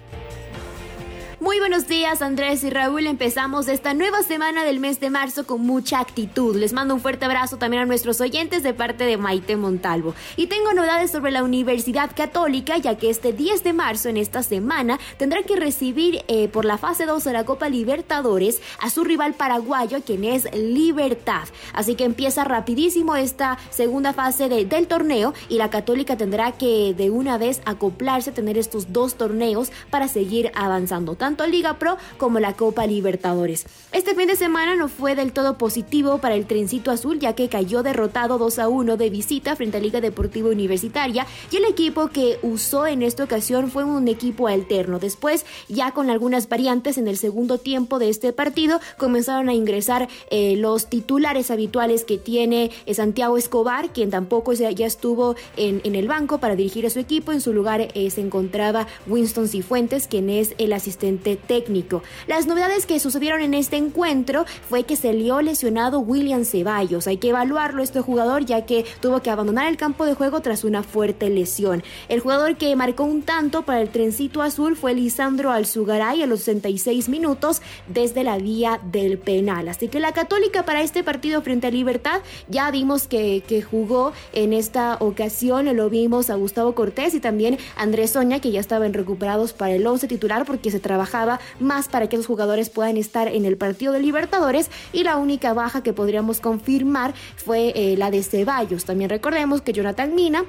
Buenos 1.60 1.88
días 1.88 2.22
Andrés 2.22 2.64
y 2.64 2.70
Raúl, 2.70 3.06
empezamos 3.06 3.68
esta 3.68 3.94
nueva 3.94 4.24
semana 4.24 4.64
del 4.64 4.80
mes 4.80 5.02
de 5.02 5.10
marzo 5.10 5.46
con 5.46 5.62
mucha 5.62 6.00
actitud. 6.00 6.56
Les 6.56 6.72
mando 6.72 6.94
un 6.96 7.02
fuerte 7.02 7.26
abrazo 7.26 7.58
también 7.58 7.84
a 7.84 7.86
nuestros 7.86 8.22
oyentes 8.22 8.64
de 8.64 8.74
parte 8.74 9.04
de 9.04 9.18
Maite 9.18 9.58
Montalvo. 9.58 10.16
Y 10.38 10.48
tengo 10.48 10.74
novedades 10.74 11.12
sobre 11.12 11.32
la 11.32 11.44
Universidad 11.44 12.12
Católica, 12.16 12.78
ya 12.78 12.98
que 12.98 13.10
este 13.10 13.34
10 13.34 13.66
de 13.66 13.74
marzo, 13.74 14.08
en 14.08 14.16
esta 14.16 14.42
semana, 14.42 15.00
tendrá 15.18 15.44
que 15.44 15.58
recibir 15.58 16.24
eh, 16.30 16.48
por 16.48 16.64
la 16.64 16.78
fase 16.78 17.06
2 17.06 17.26
de 17.26 17.34
la 17.34 17.44
Copa 17.44 17.68
Libertadores 17.68 18.62
a 18.80 18.90
su 18.90 19.04
rival 19.04 19.34
paraguayo, 19.34 20.02
quien 20.02 20.24
es 20.24 20.52
Libertad. 20.54 21.50
Así 21.74 21.96
que 21.96 22.06
empieza 22.06 22.46
rapidísimo 22.46 23.18
esta 23.18 23.58
segunda 23.70 24.14
fase 24.14 24.48
del 24.48 24.88
torneo 24.88 25.34
y 25.50 25.58
la 25.58 25.70
Católica 25.70 26.16
tendrá 26.16 26.54
que 26.54 26.94
de 26.96 27.10
una 27.10 27.38
vez 27.38 27.62
acoplarse, 27.66 28.32
tener 28.32 28.58
estos 28.58 28.94
dos 28.94 29.16
torneos 29.16 29.72
para 29.90 30.08
seguir 30.08 30.52
avanzando 30.56 31.16
tanto 31.16 31.49
Liga 31.50 31.80
Pro 31.80 31.98
como 32.18 32.40
la 32.40 32.54
Copa 32.54 32.88
Libertadores. 32.88 33.66
Este 33.92 34.16
fin 34.16 34.28
de 34.28 34.36
semana 34.36 34.76
no 34.76 34.88
fue 34.88 35.16
del 35.16 35.34
todo 35.34 35.58
positivo 35.58 36.20
para 36.20 36.36
el 36.36 36.46
Trencito 36.46 36.92
Azul 36.92 37.20
ya 37.20 37.34
que 37.34 37.50
cayó 37.50 37.84
derrotado 37.84 38.38
2 38.38 38.60
a 38.60 38.70
1 38.70 38.98
de 38.98 39.10
visita 39.10 39.56
frente 39.56 39.78
a 39.78 39.80
Liga 39.80 40.02
Deportiva 40.02 40.50
Universitaria 40.50 41.26
y 41.52 41.58
el 41.58 41.66
equipo 41.66 42.10
que 42.10 42.40
usó 42.42 42.88
en 42.88 43.02
esta 43.02 43.24
ocasión 43.24 43.72
fue 43.72 43.84
un 43.84 44.08
equipo 44.08 44.48
alterno. 44.48 45.00
Después, 45.00 45.46
ya 45.68 45.92
con 45.92 46.10
algunas 46.10 46.48
variantes 46.50 46.98
en 46.98 47.08
el 47.08 47.18
segundo 47.18 47.58
tiempo 47.58 48.00
de 48.00 48.10
este 48.10 48.34
partido, 48.34 48.80
comenzaron 48.98 49.50
a 49.50 49.54
ingresar 49.54 50.08
eh, 50.30 50.56
los 50.58 50.88
titulares 50.88 51.52
habituales 51.52 52.04
que 52.04 52.18
tiene 52.18 52.72
eh, 52.86 52.94
Santiago 52.94 53.38
Escobar, 53.38 53.92
quien 53.92 54.10
tampoco 54.10 54.54
ya 54.54 54.86
estuvo 54.86 55.36
en, 55.58 55.82
el 55.84 56.08
banco 56.08 56.40
para 56.40 56.56
dirigir 56.56 56.86
a 56.86 56.90
su 56.90 57.00
equipo. 57.00 57.32
En 57.32 57.42
su 57.42 57.54
lugar 57.54 57.88
eh, 57.94 58.10
se 58.10 58.22
encontraba 58.22 58.88
Winston 59.08 59.48
Cifuentes, 59.48 60.08
quien 60.08 60.30
es 60.30 60.54
el 60.58 60.74
asistente 60.74 61.39
técnico. 61.40 62.04
Las 62.28 62.48
novedades 62.48 62.86
que 62.86 63.00
sucedieron 63.00 63.42
en 63.42 63.54
este 63.54 63.78
encuentro 63.78 64.46
fue 64.68 64.84
que 64.84 64.96
se 64.96 65.14
lió 65.14 65.42
lesionado 65.42 66.00
William 66.00 66.46
Ceballos. 66.46 67.08
Hay 67.08 67.18
que 67.18 67.30
evaluarlo 67.30 67.82
este 67.82 68.02
jugador 68.02 68.46
ya 68.46 68.66
que 68.66 68.86
tuvo 69.02 69.22
que 69.22 69.30
abandonar 69.30 69.68
el 69.68 69.78
campo 69.78 70.06
de 70.06 70.14
juego 70.14 70.42
tras 70.42 70.64
una 70.64 70.84
fuerte 70.84 71.30
lesión. 71.30 71.84
El 72.08 72.20
jugador 72.20 72.58
que 72.58 72.76
marcó 72.76 73.04
un 73.04 73.24
tanto 73.24 73.64
para 73.64 73.82
el 73.82 73.90
trencito 73.90 74.42
azul 74.42 74.76
fue 74.76 74.94
Lisandro 74.94 75.52
Alzugaray 75.52 76.22
a 76.22 76.28
los 76.28 76.42
66 76.42 77.10
minutos 77.10 77.62
desde 77.88 78.24
la 78.24 78.38
vía 78.38 78.80
del 78.92 79.18
penal. 79.18 79.68
Así 79.70 79.88
que 79.88 80.00
la 80.00 80.12
católica 80.12 80.64
para 80.64 80.82
este 80.82 81.04
partido 81.04 81.42
frente 81.42 81.68
a 81.68 81.72
Libertad 81.72 82.22
ya 82.48 82.72
vimos 82.72 83.08
que, 83.08 83.44
que 83.48 83.62
jugó 83.62 84.14
en 84.34 84.54
esta 84.54 84.98
ocasión, 85.00 85.76
lo 85.76 85.90
vimos 85.90 86.30
a 86.30 86.36
Gustavo 86.36 86.74
Cortés 86.74 87.14
y 87.14 87.20
también 87.20 87.58
Andrés 87.76 88.12
Soña 88.12 88.40
que 88.40 88.52
ya 88.52 88.60
estaban 88.60 88.94
recuperados 88.94 89.54
para 89.54 89.74
el 89.74 89.86
11 89.86 90.08
titular 90.08 90.46
porque 90.46 90.72
se 90.72 90.80
trabajaba 90.80 91.19
más 91.60 91.88
para 91.88 92.08
que 92.08 92.18
los 92.18 92.28
jugadores 92.28 92.70
puedan 92.70 92.98
estar 92.98 93.28
en 93.28 93.46
el 93.46 93.58
partido 93.58 93.94
de 93.94 94.00
Libertadores 94.00 94.70
y 94.94 95.04
la 95.04 95.18
única 95.18 95.54
baja 95.54 95.84
que 95.84 95.94
podríamos 95.94 96.40
confirmar 96.40 97.14
fue 97.36 97.74
eh, 97.76 97.98
la 97.98 98.12
de 98.12 98.24
Ceballos. 98.24 98.86
También 98.86 99.10
recordemos 99.10 99.62
que 99.62 99.74
Jonathan 99.74 100.16
Mina 100.16 100.46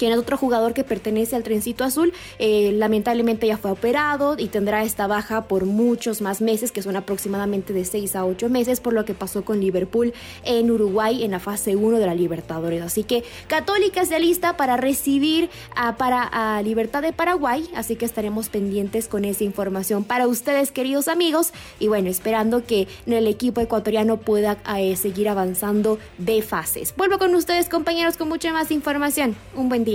quien 0.00 0.12
es 0.12 0.18
otro 0.18 0.38
jugador 0.38 0.72
que 0.72 0.82
pertenece 0.82 1.36
al 1.36 1.42
trencito 1.42 1.84
azul, 1.84 2.14
eh, 2.38 2.72
lamentablemente 2.72 3.46
ya 3.46 3.58
fue 3.58 3.70
operado 3.70 4.34
y 4.38 4.48
tendrá 4.48 4.82
esta 4.82 5.06
baja 5.06 5.42
por 5.42 5.66
muchos 5.66 6.22
más 6.22 6.40
meses, 6.40 6.72
que 6.72 6.80
son 6.80 6.96
aproximadamente 6.96 7.74
de 7.74 7.84
6 7.84 8.16
a 8.16 8.24
8 8.24 8.48
meses, 8.48 8.80
por 8.80 8.94
lo 8.94 9.04
que 9.04 9.12
pasó 9.12 9.44
con 9.44 9.60
Liverpool 9.60 10.14
en 10.44 10.70
Uruguay 10.70 11.22
en 11.22 11.32
la 11.32 11.38
fase 11.38 11.76
1 11.76 11.98
de 11.98 12.06
la 12.06 12.14
Libertadores. 12.14 12.82
Así 12.82 13.02
que 13.04 13.24
Católica 13.46 14.00
está 14.00 14.18
lista 14.18 14.56
para 14.56 14.78
recibir 14.78 15.50
a, 15.76 15.96
para, 15.96 16.62
Libertad 16.62 17.02
de 17.02 17.12
Paraguay, 17.12 17.68
así 17.74 17.96
que 17.96 18.06
estaremos 18.06 18.48
pendientes 18.48 19.06
con 19.06 19.26
esa 19.26 19.44
información 19.44 20.02
para 20.04 20.28
ustedes, 20.28 20.72
queridos 20.72 21.08
amigos, 21.08 21.52
y 21.78 21.88
bueno, 21.88 22.08
esperando 22.08 22.64
que 22.64 22.88
el 23.04 23.26
equipo 23.26 23.60
ecuatoriano 23.60 24.16
pueda 24.16 24.56
eh, 24.78 24.96
seguir 24.96 25.28
avanzando 25.28 25.98
de 26.16 26.40
fases. 26.40 26.94
Vuelvo 26.96 27.18
con 27.18 27.34
ustedes, 27.34 27.68
compañeros, 27.68 28.16
con 28.16 28.30
mucha 28.30 28.50
más 28.54 28.70
información. 28.70 29.36
Un 29.54 29.68
buen 29.68 29.84
día. 29.84 29.89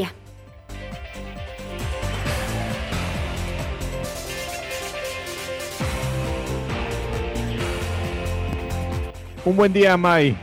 Un 9.45 9.55
buen 9.55 9.71
día, 9.71 9.95
May. 9.95 10.35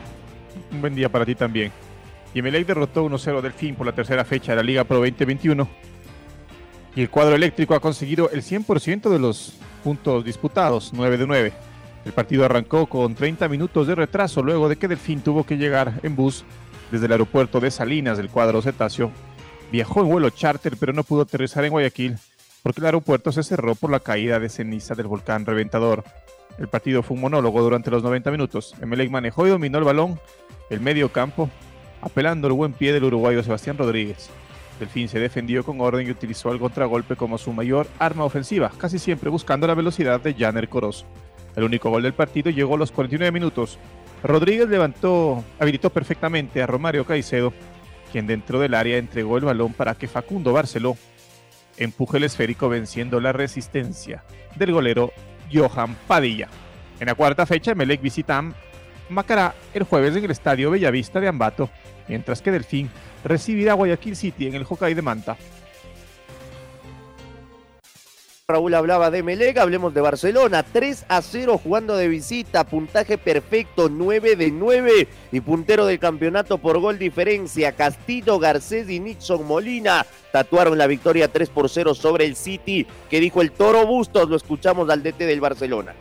Un 0.71 0.81
buen 0.81 0.95
día 0.95 1.11
para 1.11 1.27
ti 1.27 1.35
también. 1.35 1.73
Y 2.33 2.39
Emelec 2.39 2.67
derrotó 2.67 3.05
1-0 3.05 3.41
del 3.41 3.53
fin 3.53 3.75
por 3.75 3.85
la 3.85 3.93
tercera 3.93 4.25
fecha 4.25 4.53
de 4.53 4.57
la 4.57 4.63
Liga 4.63 4.85
Pro 4.85 4.99
2021. 4.99 5.69
Y 6.95 7.03
el 7.03 7.11
cuadro 7.11 7.35
eléctrico 7.35 7.75
ha 7.75 7.81
conseguido 7.81 8.31
el 8.31 8.43
100% 8.43 9.11
de 9.11 9.19
los 9.19 9.59
puntos 9.83 10.25
disputados, 10.25 10.93
9 10.95 11.17
de 11.19 11.27
9. 11.27 11.53
El 12.05 12.13
partido 12.13 12.45
arrancó 12.45 12.87
con 12.87 13.15
30 13.15 13.49
minutos 13.49 13.87
de 13.87 13.95
retraso 13.95 14.43
luego 14.43 14.69
de 14.69 14.77
que 14.77 14.89
Delfín 14.89 15.21
tuvo 15.21 15.45
que 15.45 15.57
llegar 15.57 16.01
en 16.03 16.15
bus 16.17 16.45
desde 16.91 17.07
el 17.07 17.13
aeropuerto 17.13 17.59
de 17.59 17.71
Salinas 17.71 18.19
del 18.19 18.29
cuadro 18.29 18.63
cetáceo 18.63 19.11
Viajó 19.73 20.03
en 20.03 20.09
vuelo 20.09 20.29
charter, 20.29 20.77
pero 20.79 20.93
no 20.93 21.03
pudo 21.03 21.23
aterrizar 21.23 21.65
en 21.65 21.71
Guayaquil 21.71 22.19
porque 22.63 22.81
el 22.81 22.87
aeropuerto 22.87 23.33
se 23.33 23.43
cerró 23.43 23.75
por 23.75 23.91
la 23.91 24.01
caída 24.01 24.39
de 24.39 24.51
ceniza 24.51 24.95
del 24.95 25.07
volcán 25.07 25.47
reventador. 25.47 26.05
El 26.59 26.69
partido 26.69 27.03
fue 27.03 27.15
un 27.15 27.23
monólogo 27.23 27.63
durante 27.63 27.91
los 27.91 28.03
90 28.03 28.31
minutos. 28.31 28.75
Emelec 28.83 29.11
manejó 29.11 29.47
y 29.47 29.51
dominó 29.51 29.79
el 29.79 29.85
balón, 29.85 30.21
el 30.69 30.81
medio 30.81 31.11
campo, 31.11 31.49
apelando 32.03 32.49
al 32.49 32.53
buen 32.53 32.75
pie 32.75 32.93
del 32.93 33.05
uruguayo 33.05 33.43
Sebastián 33.43 33.79
Rodríguez. 33.79 34.29
Delfín 34.79 35.09
se 35.09 35.19
defendió 35.19 35.65
con 35.65 35.81
orden 35.81 36.07
y 36.07 36.11
utilizó 36.11 36.53
el 36.53 36.59
contragolpe 36.59 37.17
como 37.17 37.39
su 37.39 37.51
mayor 37.55 37.87
arma 37.99 38.25
ofensiva, 38.25 38.71
casi 38.77 38.99
siempre 38.99 39.31
buscando 39.31 39.67
la 39.67 39.75
velocidad 39.75 40.21
de 40.21 40.35
Janer 40.35 40.69
Corozo. 40.69 41.07
El 41.57 41.65
único 41.65 41.89
gol 41.89 42.03
del 42.03 42.13
partido 42.13 42.51
llegó 42.51 42.75
a 42.75 42.79
los 42.79 42.93
49 42.93 43.33
minutos. 43.33 43.79
Rodríguez 44.23 44.69
levantó, 44.69 45.43
habilitó 45.59 45.89
perfectamente 45.89 46.63
a 46.63 46.67
Romario 46.67 47.07
Caicedo 47.07 47.55
quien 48.13 48.27
dentro 48.27 48.61
del 48.61 48.75
área 48.75 48.99
entregó 48.99 49.39
el 49.39 49.45
balón 49.45 49.73
para 49.73 49.95
que 49.95 50.07
Facundo 50.07 50.53
Barceló 50.53 50.97
empuje 51.79 52.19
el 52.19 52.25
esférico 52.25 52.69
venciendo 52.69 53.19
la 53.21 53.33
resistencia 53.33 54.23
del 54.55 54.73
golero 54.73 55.13
Johan 55.53 55.97
Padilla. 56.07 56.49
En 57.01 57.07
la 57.07 57.15
cuarta 57.15 57.47
fecha, 57.47 57.75
Melec 57.75 58.03
visita 58.03 58.45
Macará 59.09 59.55
el 59.75 59.83
jueves 59.83 60.15
en 60.15 60.25
el 60.25 60.31
Estadio 60.31 60.71
Bellavista 60.71 61.21
de 61.21 61.29
Ambato, 61.29 61.71
mientras 62.09 62.41
que 62.41 62.51
Delfín 62.51 62.89
recibirá 63.25 63.73
a 63.73 63.75
Guayaquil 63.75 64.15
City 64.15 64.47
en 64.47 64.55
el 64.55 64.65
Hockey 64.65 64.95
de 64.95 65.03
Manta. 65.03 65.37
Raúl 68.49 68.75
hablaba 68.75 69.13
de 69.13 69.23
Melega, 69.23 69.63
hablemos 69.63 69.95
de 69.95 70.01
Barcelona. 70.01 70.65
3 70.65 71.07
a 71.09 71.23
0 71.23 71.61
jugando 71.63 71.97
de 71.97 72.09
visita, 72.09 72.65
puntaje 72.65 73.17
perfecto, 73.17 73.89
9 73.89 74.35
de 74.35 74.51
9 74.51 75.07
y 75.31 75.41
puntero 75.41 75.87
del 75.87 76.01
campeonato 76.01 76.59
por 76.59 76.81
gol 76.81 76.99
diferencia. 76.99 77.71
Castillo, 77.71 78.41
Garcés 78.41 78.91
y 78.91 78.99
Nixon 78.99 79.47
Molina 79.47 80.05
tatuaron 80.33 80.77
la 80.77 80.89
victoria 80.89 81.29
3 81.29 81.51
por 81.51 81.69
0 81.69 81.95
sobre 81.95 82.25
el 82.25 82.35
City. 82.35 82.85
que 83.09 83.21
dijo 83.21 83.43
el 83.43 83.53
Toro 83.53 83.87
Bustos? 83.87 84.29
Lo 84.29 84.35
escuchamos 84.35 84.91
al 84.91 85.05
DT 85.05 85.19
del 85.21 85.41
Barcelona. 85.41 85.95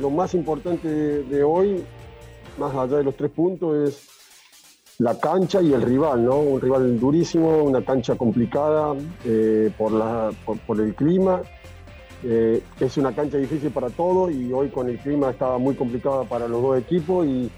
Lo 0.00 0.08
más 0.10 0.34
importante 0.34 0.86
de 0.88 1.42
hoy, 1.42 1.84
más 2.58 2.72
allá 2.72 2.98
de 2.98 3.04
los 3.04 3.16
tres 3.16 3.32
puntos, 3.32 3.88
es 3.88 4.15
la 4.98 5.18
cancha 5.18 5.60
y 5.60 5.72
el 5.72 5.82
rival, 5.82 6.24
¿no? 6.24 6.38
Un 6.38 6.60
rival 6.60 6.98
durísimo, 6.98 7.62
una 7.62 7.84
cancha 7.84 8.14
complicada 8.14 8.94
eh, 9.24 9.70
por, 9.76 9.92
la, 9.92 10.30
por, 10.66 10.80
el 10.80 10.94
clima. 10.94 11.42
Eh, 12.24 12.62
es 12.80 12.96
una 12.96 13.14
cancha 13.14 13.36
difícil 13.36 13.70
para 13.70 13.90
todos 13.90 14.32
y 14.32 14.52
hoy 14.52 14.70
con 14.70 14.88
el 14.88 14.98
clima 14.98 15.30
estaba 15.30 15.58
muy 15.58 15.74
complicada 15.74 16.24
para 16.24 16.48
los 16.48 16.62
dos 16.62 16.78
equipos 16.78 17.26
y 17.26 17.50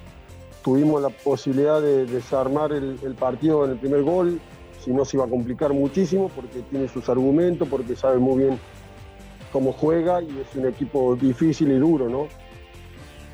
tuvimos 0.65 1.01
la 1.01 1.11
posibilidad 1.11 1.81
de 1.81 2.07
desarmar 2.07 2.73
el, 2.73 2.97
partido 3.19 3.65
en 3.65 3.73
el 3.73 3.79
primer 3.79 4.03
gol 4.03 4.41
si 4.85 4.91
no 4.91 5.05
se 5.05 5.17
iba 5.17 5.27
a 5.27 5.29
complicar 5.29 5.73
muchísimo 5.73 6.29
porque 6.35 6.61
tiene 6.71 6.89
sus 6.89 7.09
argumentos, 7.09 7.69
porque 7.69 7.95
sabe 7.95 8.19
muy 8.19 8.45
bien 8.45 8.59
cómo 9.53 9.73
juega 9.73 10.21
y 10.23 10.27
es 10.27 10.57
un 10.57 10.67
equipo 10.67 11.15
difícil 11.15 11.71
y 11.71 11.79
duro, 11.79 12.09
¿no? 12.09 12.27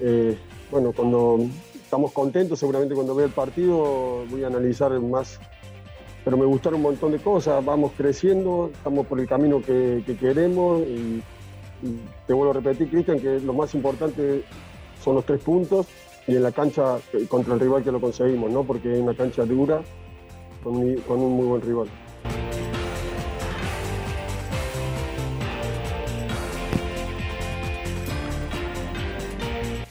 Eh, 0.00 0.36
bueno, 0.70 0.92
cuando 0.92 1.38
estamos 1.84 2.12
contentos, 2.12 2.58
seguramente 2.58 2.94
cuando 2.94 3.14
vea 3.14 3.26
el 3.26 3.32
partido 3.32 4.24
voy 4.28 4.42
a 4.42 4.48
analizar 4.48 4.90
más, 5.00 5.38
pero 6.24 6.36
me 6.36 6.46
gustaron 6.46 6.78
un 6.78 6.82
montón 6.82 7.12
de 7.12 7.18
cosas, 7.18 7.64
vamos 7.64 7.92
creciendo, 7.96 8.70
estamos 8.72 9.06
por 9.06 9.20
el 9.20 9.28
camino 9.28 9.60
que, 9.60 10.02
que 10.04 10.16
queremos 10.16 10.82
y, 10.82 11.22
te 12.26 12.32
vuelvo 12.32 12.52
a 12.52 12.54
repetir, 12.54 12.88
Cristian, 12.88 13.20
que 13.20 13.40
lo 13.40 13.52
más 13.52 13.74
importante 13.74 14.42
son 15.02 15.16
los 15.16 15.26
tres 15.26 15.42
puntos 15.42 15.86
y 16.26 16.34
en 16.34 16.42
la 16.42 16.50
cancha 16.50 16.96
contra 17.28 17.52
el 17.52 17.60
rival 17.60 17.84
que 17.84 17.92
lo 17.92 18.00
conseguimos, 18.00 18.50
¿no? 18.50 18.64
Porque 18.64 18.94
es 18.94 19.00
una 19.00 19.14
cancha 19.14 19.44
dura 19.44 19.82
con 20.62 20.76
un 20.78 21.36
muy 21.36 21.46
buen 21.46 21.60
rival. 21.60 21.88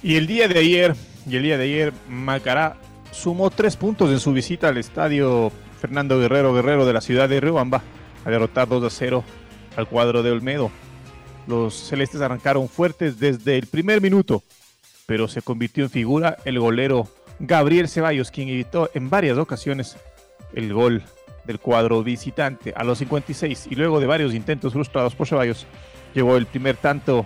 Y 0.02 0.16
el 0.16 0.26
día 0.26 0.48
de 0.48 0.60
ayer, 0.60 0.96
y 1.30 1.36
el 1.36 1.44
día 1.44 1.58
de 1.58 1.64
ayer, 1.66 1.94
Macará 2.10 2.78
sumó 3.12 3.50
tres 3.50 3.78
puntos 3.78 4.10
en 4.12 4.20
su 4.20 4.34
visita 4.34 4.70
al 4.70 4.78
estadio 4.78 5.52
Fernando 5.80 6.20
Guerrero 6.20 6.54
Guerrero 6.54 6.86
de 6.86 6.94
la 6.94 7.02
ciudad 7.02 7.30
de 7.30 7.40
Riobamba 7.40 7.82
a 8.26 8.30
derrotar 8.30 8.68
2 8.68 8.84
a 8.84 8.90
0 8.90 9.24
al 9.76 9.88
cuadro 9.88 10.24
de 10.24 10.32
Olmedo. 10.32 10.72
Los 11.48 11.76
celestes 11.76 12.22
arrancaron 12.22 12.70
fuertes 12.70 13.20
desde 13.20 13.58
el 13.58 13.68
primer 13.68 14.02
minuto, 14.02 14.44
pero 15.06 15.28
se 15.28 15.42
convirtió 15.42 15.84
en 15.84 15.90
figura 15.90 16.38
el 16.46 16.60
golero 16.60 17.08
Gabriel 17.40 17.90
Ceballos, 17.90 18.32
quien 18.32 18.50
evitó 18.50 18.90
en 18.94 19.10
varias 19.10 19.38
ocasiones 19.38 19.98
el 20.54 20.74
gol 20.74 21.04
del 21.46 21.60
cuadro 21.60 22.04
visitante 22.04 22.74
a 22.76 22.84
los 22.84 23.00
56 23.00 23.68
y 23.70 23.76
luego 23.76 24.00
de 24.00 24.08
varios 24.08 24.34
intentos 24.34 24.74
frustrados 24.74 25.16
por 25.16 25.28
Ceballos 25.28 25.66
llegó 26.14 26.38
el 26.38 26.46
primer 26.46 26.78
tanto 26.78 27.26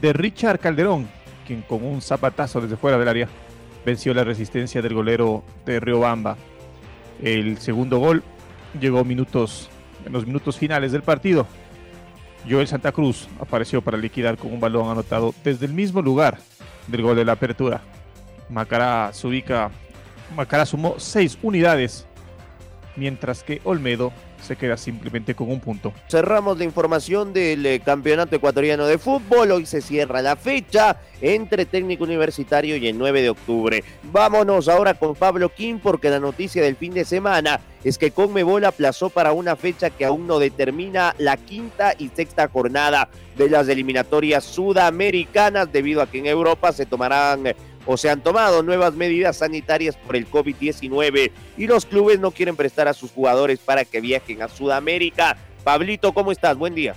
de 0.00 0.12
Richard 0.12 0.58
Calderón, 0.58 1.08
quien 1.46 1.62
con 1.62 1.84
un 1.84 2.00
zapatazo 2.00 2.60
desde 2.60 2.76
fuera 2.76 2.98
del 2.98 3.08
área 3.08 3.28
venció 3.84 4.14
la 4.14 4.24
resistencia 4.24 4.82
del 4.82 4.94
golero 4.94 5.44
de 5.66 5.80
Riobamba. 5.80 6.36
El 7.22 7.58
segundo 7.58 7.98
gol 7.98 8.22
llegó 8.80 9.04
minutos, 9.04 9.68
en 10.04 10.12
los 10.12 10.26
minutos 10.26 10.58
finales 10.58 10.92
del 10.92 11.02
partido. 11.02 11.46
Joel 12.48 12.66
Santa 12.66 12.92
Cruz 12.92 13.28
apareció 13.40 13.80
para 13.82 13.96
liquidar 13.96 14.36
con 14.36 14.52
un 14.52 14.60
balón 14.60 14.90
anotado 14.90 15.34
desde 15.44 15.66
el 15.66 15.72
mismo 15.72 16.02
lugar 16.02 16.38
del 16.88 17.02
gol 17.02 17.16
de 17.16 17.24
la 17.24 17.32
apertura. 17.32 17.80
Macará 18.50 19.10
se 19.12 19.26
ubica, 19.26 19.70
Macará 20.36 20.66
sumó 20.66 20.96
seis 20.98 21.38
unidades, 21.42 22.06
mientras 22.96 23.42
que 23.42 23.60
Olmedo 23.64 24.12
se 24.44 24.56
queda 24.56 24.76
simplemente 24.76 25.34
con 25.34 25.50
un 25.50 25.60
punto. 25.60 25.92
Cerramos 26.08 26.58
la 26.58 26.64
información 26.64 27.32
del 27.32 27.64
eh, 27.66 27.80
Campeonato 27.80 28.36
Ecuatoriano 28.36 28.86
de 28.86 28.98
Fútbol. 28.98 29.50
Hoy 29.50 29.66
se 29.66 29.80
cierra 29.80 30.22
la 30.22 30.36
fecha 30.36 30.98
entre 31.20 31.66
técnico 31.66 32.04
universitario 32.04 32.76
y 32.76 32.86
el 32.86 32.98
9 32.98 33.22
de 33.22 33.30
octubre. 33.30 33.84
Vámonos 34.04 34.68
ahora 34.68 34.94
con 34.94 35.14
Pablo 35.14 35.48
Kim 35.48 35.78
porque 35.78 36.10
la 36.10 36.20
noticia 36.20 36.62
del 36.62 36.76
fin 36.76 36.94
de 36.94 37.04
semana 37.04 37.60
es 37.82 37.98
que 37.98 38.10
Conmebol 38.10 38.64
aplazó 38.64 39.10
para 39.10 39.32
una 39.32 39.56
fecha 39.56 39.90
que 39.90 40.04
aún 40.04 40.26
no 40.26 40.38
determina 40.38 41.14
la 41.18 41.36
quinta 41.36 41.94
y 41.98 42.08
sexta 42.08 42.48
jornada 42.48 43.08
de 43.36 43.50
las 43.50 43.68
eliminatorias 43.68 44.44
sudamericanas 44.44 45.70
debido 45.72 46.00
a 46.00 46.06
que 46.06 46.18
en 46.18 46.26
Europa 46.26 46.72
se 46.72 46.86
tomarán 46.86 47.54
o 47.86 47.96
se 47.96 48.10
han 48.10 48.22
tomado 48.22 48.62
nuevas 48.62 48.94
medidas 48.94 49.38
sanitarias 49.38 49.96
por 49.96 50.16
el 50.16 50.30
COVID-19 50.30 51.30
y 51.56 51.66
los 51.66 51.86
clubes 51.86 52.20
no 52.20 52.30
quieren 52.30 52.56
prestar 52.56 52.88
a 52.88 52.94
sus 52.94 53.10
jugadores 53.10 53.58
para 53.58 53.84
que 53.84 54.00
viajen 54.00 54.42
a 54.42 54.48
Sudamérica. 54.48 55.36
Pablito, 55.62 56.12
¿cómo 56.12 56.32
estás? 56.32 56.56
Buen 56.56 56.74
día. 56.74 56.94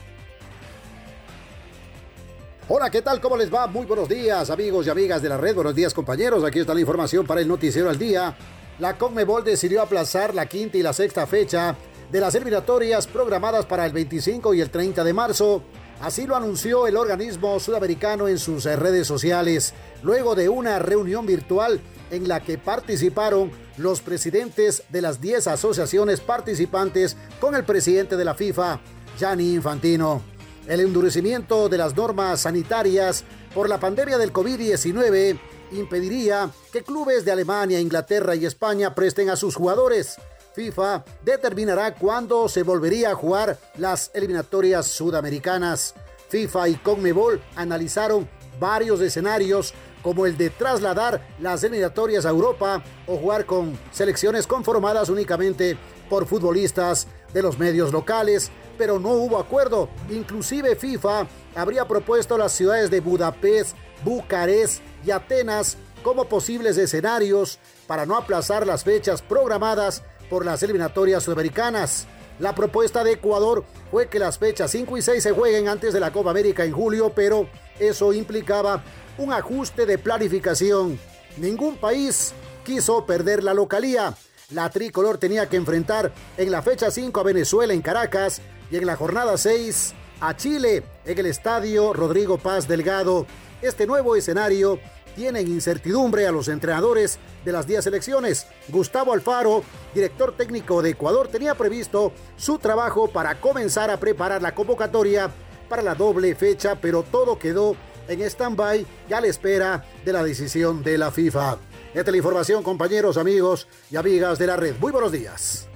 Hola, 2.70 2.90
¿qué 2.90 3.02
tal? 3.02 3.22
¿Cómo 3.22 3.38
les 3.38 3.54
va? 3.54 3.66
Muy 3.68 3.86
buenos 3.86 4.10
días, 4.10 4.50
amigos 4.50 4.86
y 4.86 4.90
amigas 4.90 5.22
de 5.22 5.30
la 5.30 5.38
red. 5.38 5.56
Buenos 5.56 5.74
días, 5.74 5.94
compañeros. 5.94 6.44
Aquí 6.44 6.60
está 6.60 6.74
la 6.74 6.82
información 6.82 7.26
para 7.26 7.40
el 7.40 7.48
Noticiero 7.48 7.90
al 7.90 7.98
Día. 7.98 8.36
La 8.80 8.98
Conmebol 8.98 9.46
decidió 9.46 9.82
aplazar 9.82 10.36
la 10.36 10.48
quinta 10.48 10.78
y 10.78 10.84
la 10.84 10.92
sexta 10.92 11.26
fecha 11.26 11.76
de 12.12 12.20
las 12.20 12.36
eliminatorias 12.36 13.08
programadas 13.08 13.66
para 13.66 13.86
el 13.86 13.94
25 13.94 14.54
y 14.54 14.62
el 14.62 14.70
30 14.70 15.04
de 15.04 15.14
marzo. 15.14 15.64
Así 16.02 16.28
lo 16.28 16.36
anunció 16.36 16.86
el 16.86 16.96
organismo 16.96 17.60
sudamericano 17.60 18.28
en 18.28 18.38
sus 18.38 18.66
redes 18.66 19.08
sociales, 19.08 19.74
luego 20.04 20.36
de 20.36 20.48
una 20.48 20.78
reunión 20.78 21.26
virtual 21.26 21.82
en 22.12 22.28
la 22.28 22.40
que 22.40 22.58
participaron 22.58 23.52
los 23.78 24.02
presidentes 24.02 24.84
de 24.90 25.02
las 25.02 25.20
10 25.22 25.48
asociaciones 25.48 26.22
participantes 26.22 27.18
con 27.40 27.56
el 27.56 27.64
presidente 27.64 28.16
de 28.16 28.26
la 28.26 28.36
FIFA, 28.36 28.80
Gianni 29.18 29.56
Infantino. 29.56 30.22
El 30.68 30.82
endurecimiento 30.82 31.68
de 31.68 31.78
las 31.78 31.96
normas 31.96 32.42
sanitarias 32.42 33.24
por 33.56 33.68
la 33.68 33.80
pandemia 33.80 34.18
del 34.18 34.34
COVID-19 34.34 35.40
impediría 35.72 36.50
que 36.72 36.84
clubes 36.84 37.26
de 37.26 37.32
Alemania, 37.32 37.80
Inglaterra 37.80 38.36
y 38.36 38.46
España 38.46 38.94
presten 38.94 39.30
a 39.30 39.36
sus 39.36 39.56
jugadores. 39.56 40.18
FIFA 40.58 41.06
determinará 41.24 41.94
cuándo 41.94 42.50
se 42.50 42.64
volvería 42.64 43.12
a 43.12 43.16
jugar 43.16 43.60
las 43.78 44.10
eliminatorias 44.16 44.88
sudamericanas. 44.88 45.94
FIFA 46.30 46.70
y 46.70 46.76
CONMEBOL 46.78 47.40
analizaron 47.56 48.28
varios 48.60 49.00
escenarios 49.02 49.76
como 50.02 50.26
el 50.26 50.36
de 50.36 50.50
trasladar 50.50 51.22
las 51.40 51.64
eliminatorias 51.64 52.26
a 52.26 52.30
Europa 52.30 52.84
o 53.06 53.18
jugar 53.18 53.46
con 53.46 53.78
selecciones 53.92 54.48
conformadas 54.48 55.10
únicamente 55.10 55.78
por 56.10 56.26
futbolistas 56.26 57.08
de 57.36 57.44
los 57.44 57.60
medios 57.60 57.94
locales, 57.94 58.50
pero 58.80 58.98
no 58.98 59.10
hubo 59.10 59.38
acuerdo. 59.38 59.90
Inclusive 60.10 60.76
FIFA 60.76 61.28
habría 61.54 61.88
propuesto 61.88 62.36
las 62.36 62.52
ciudades 62.52 62.90
de 62.90 63.00
Budapest, 63.00 63.78
Bucarest 64.04 64.82
y 65.06 65.12
Atenas 65.12 65.78
como 66.02 66.26
posibles 66.26 66.78
escenarios 66.78 67.60
para 67.86 68.08
no 68.08 68.16
aplazar 68.16 68.66
las 68.66 68.84
fechas 68.84 69.22
programadas 69.22 70.02
por 70.30 70.46
las 70.46 70.64
eliminatorias 70.64 71.24
sudamericanas. 71.24 72.08
La 72.40 72.54
propuesta 72.54 73.04
de 73.04 73.14
Ecuador 73.14 73.66
fue 73.90 74.08
que 74.08 74.20
las 74.20 74.38
fechas 74.38 74.70
5 74.72 74.98
y 74.98 75.02
6 75.02 75.24
se 75.24 75.32
jueguen 75.32 75.68
antes 75.68 75.94
de 75.94 76.00
la 76.00 76.12
Copa 76.12 76.30
América 76.30 76.66
en 76.66 76.72
julio, 76.72 77.12
pero 77.16 77.48
eso 77.80 78.14
implicaba 78.14 78.84
un 79.18 79.34
ajuste 79.34 79.86
de 79.86 79.98
planificación. 79.98 81.00
Ningún 81.38 81.78
país 81.78 82.34
quiso 82.64 83.06
perder 83.06 83.44
la 83.44 83.54
localía. 83.54 84.16
La 84.52 84.70
tricolor 84.70 85.18
tenía 85.18 85.50
que 85.50 85.58
enfrentar 85.58 86.14
en 86.38 86.52
la 86.52 86.62
fecha 86.62 86.92
5 86.92 87.20
a 87.20 87.24
Venezuela 87.24 87.74
en 87.74 87.82
Caracas 87.82 88.42
y 88.70 88.78
en 88.78 88.86
la 88.86 88.96
jornada 88.96 89.38
6 89.38 89.94
a 90.20 90.36
Chile 90.36 90.84
en 91.06 91.18
el 91.18 91.26
estadio 91.26 91.94
Rodrigo 91.94 92.38
Paz 92.38 92.68
Delgado. 92.68 93.26
Este 93.62 93.88
nuevo 93.88 94.16
escenario 94.16 94.80
tiene 95.18 95.40
en 95.40 95.48
incertidumbre 95.48 96.28
a 96.28 96.32
los 96.32 96.48
entrenadores 96.48 97.18
de 97.44 97.52
las 97.52 97.66
10 97.66 97.86
selecciones. 97.86 98.46
Gustavo 98.70 99.14
Alfaro, 99.14 99.64
director 99.94 100.38
técnico 100.38 100.84
de 100.84 100.92
Ecuador, 100.92 101.28
tenía 101.28 101.56
previsto 101.56 102.14
su 102.38 102.60
trabajo 102.60 103.08
para 103.08 103.42
comenzar 103.42 103.90
a 103.90 104.00
preparar 104.00 104.44
la 104.44 104.54
convocatoria 104.54 105.32
para 105.68 105.82
la 105.82 105.96
doble 105.96 106.36
fecha, 106.36 106.76
pero 106.80 107.02
todo 107.02 107.40
quedó 107.40 107.76
en 108.08 108.22
stand-by 108.22 108.86
y 109.10 109.14
a 109.14 109.20
la 109.20 109.28
espera 109.28 109.84
de 110.06 110.14
la 110.14 110.24
decisión 110.24 110.84
de 110.84 111.00
la 111.00 111.12
FIFA. 111.12 111.58
Esta 111.96 112.02
es 112.02 112.12
la 112.12 112.18
información, 112.18 112.62
compañeros, 112.62 113.18
amigos 113.18 113.68
y 113.90 113.96
amigas 113.96 114.38
de 114.38 114.48
la 114.48 114.56
red. 114.56 114.76
Muy 114.80 114.92
buenos 114.92 115.12
días. 115.12 115.68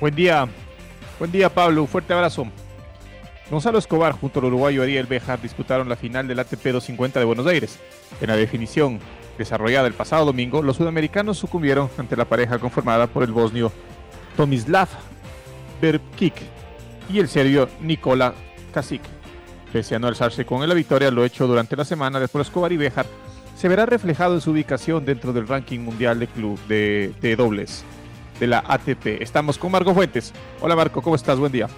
Buen 0.00 0.14
día, 0.14 0.48
buen 1.18 1.30
día 1.30 1.52
Pablo, 1.52 1.82
un 1.82 1.88
fuerte 1.88 2.14
abrazo. 2.14 2.46
Gonzalo 3.50 3.78
Escobar 3.78 4.12
junto 4.12 4.38
al 4.38 4.46
uruguayo 4.46 4.82
Ariel 4.82 5.06
Bejar 5.06 5.40
disputaron 5.40 5.88
la 5.88 5.96
final 5.96 6.26
del 6.26 6.38
ATP 6.38 6.64
250 6.64 7.18
de 7.18 7.24
Buenos 7.26 7.46
Aires. 7.46 7.78
En 8.20 8.28
la 8.28 8.36
definición 8.36 8.98
desarrollada 9.36 9.86
el 9.86 9.94
pasado 9.94 10.26
domingo, 10.26 10.62
los 10.62 10.76
sudamericanos 10.76 11.38
sucumbieron 11.38 11.90
ante 11.98 12.16
la 12.16 12.24
pareja 12.24 12.58
conformada 12.58 13.06
por 13.06 13.22
el 13.24 13.32
bosnio 13.32 13.72
Tomislav 14.36 14.88
Berkik 15.80 16.34
y 17.10 17.18
el 17.18 17.28
serbio 17.28 17.68
Nikola 17.80 18.34
Kasic. 18.72 19.02
Pese 19.72 19.96
a 19.96 19.98
no 19.98 20.06
alzarse 20.06 20.44
con 20.44 20.66
la 20.66 20.74
victoria, 20.74 21.10
lo 21.10 21.24
hecho 21.24 21.46
durante 21.46 21.76
la 21.76 21.84
semana 21.84 22.20
después 22.20 22.46
Escobar 22.46 22.72
y 22.72 22.76
Bejar 22.76 23.06
se 23.56 23.68
verá 23.68 23.86
reflejado 23.86 24.34
en 24.34 24.40
su 24.40 24.50
ubicación 24.50 25.04
dentro 25.04 25.32
del 25.32 25.46
ranking 25.48 25.80
mundial 25.80 26.18
de 26.18 26.26
club 26.26 26.58
de, 26.68 27.12
de 27.20 27.36
dobles 27.36 27.84
de 28.40 28.46
la 28.46 28.64
ATP. 28.66 29.20
Estamos 29.20 29.58
con 29.58 29.70
Marco 29.70 29.94
Fuentes. 29.94 30.32
Hola 30.60 30.74
Marco, 30.74 31.00
¿cómo 31.02 31.16
estás? 31.16 31.38
Buen 31.38 31.52
día. 31.52 31.68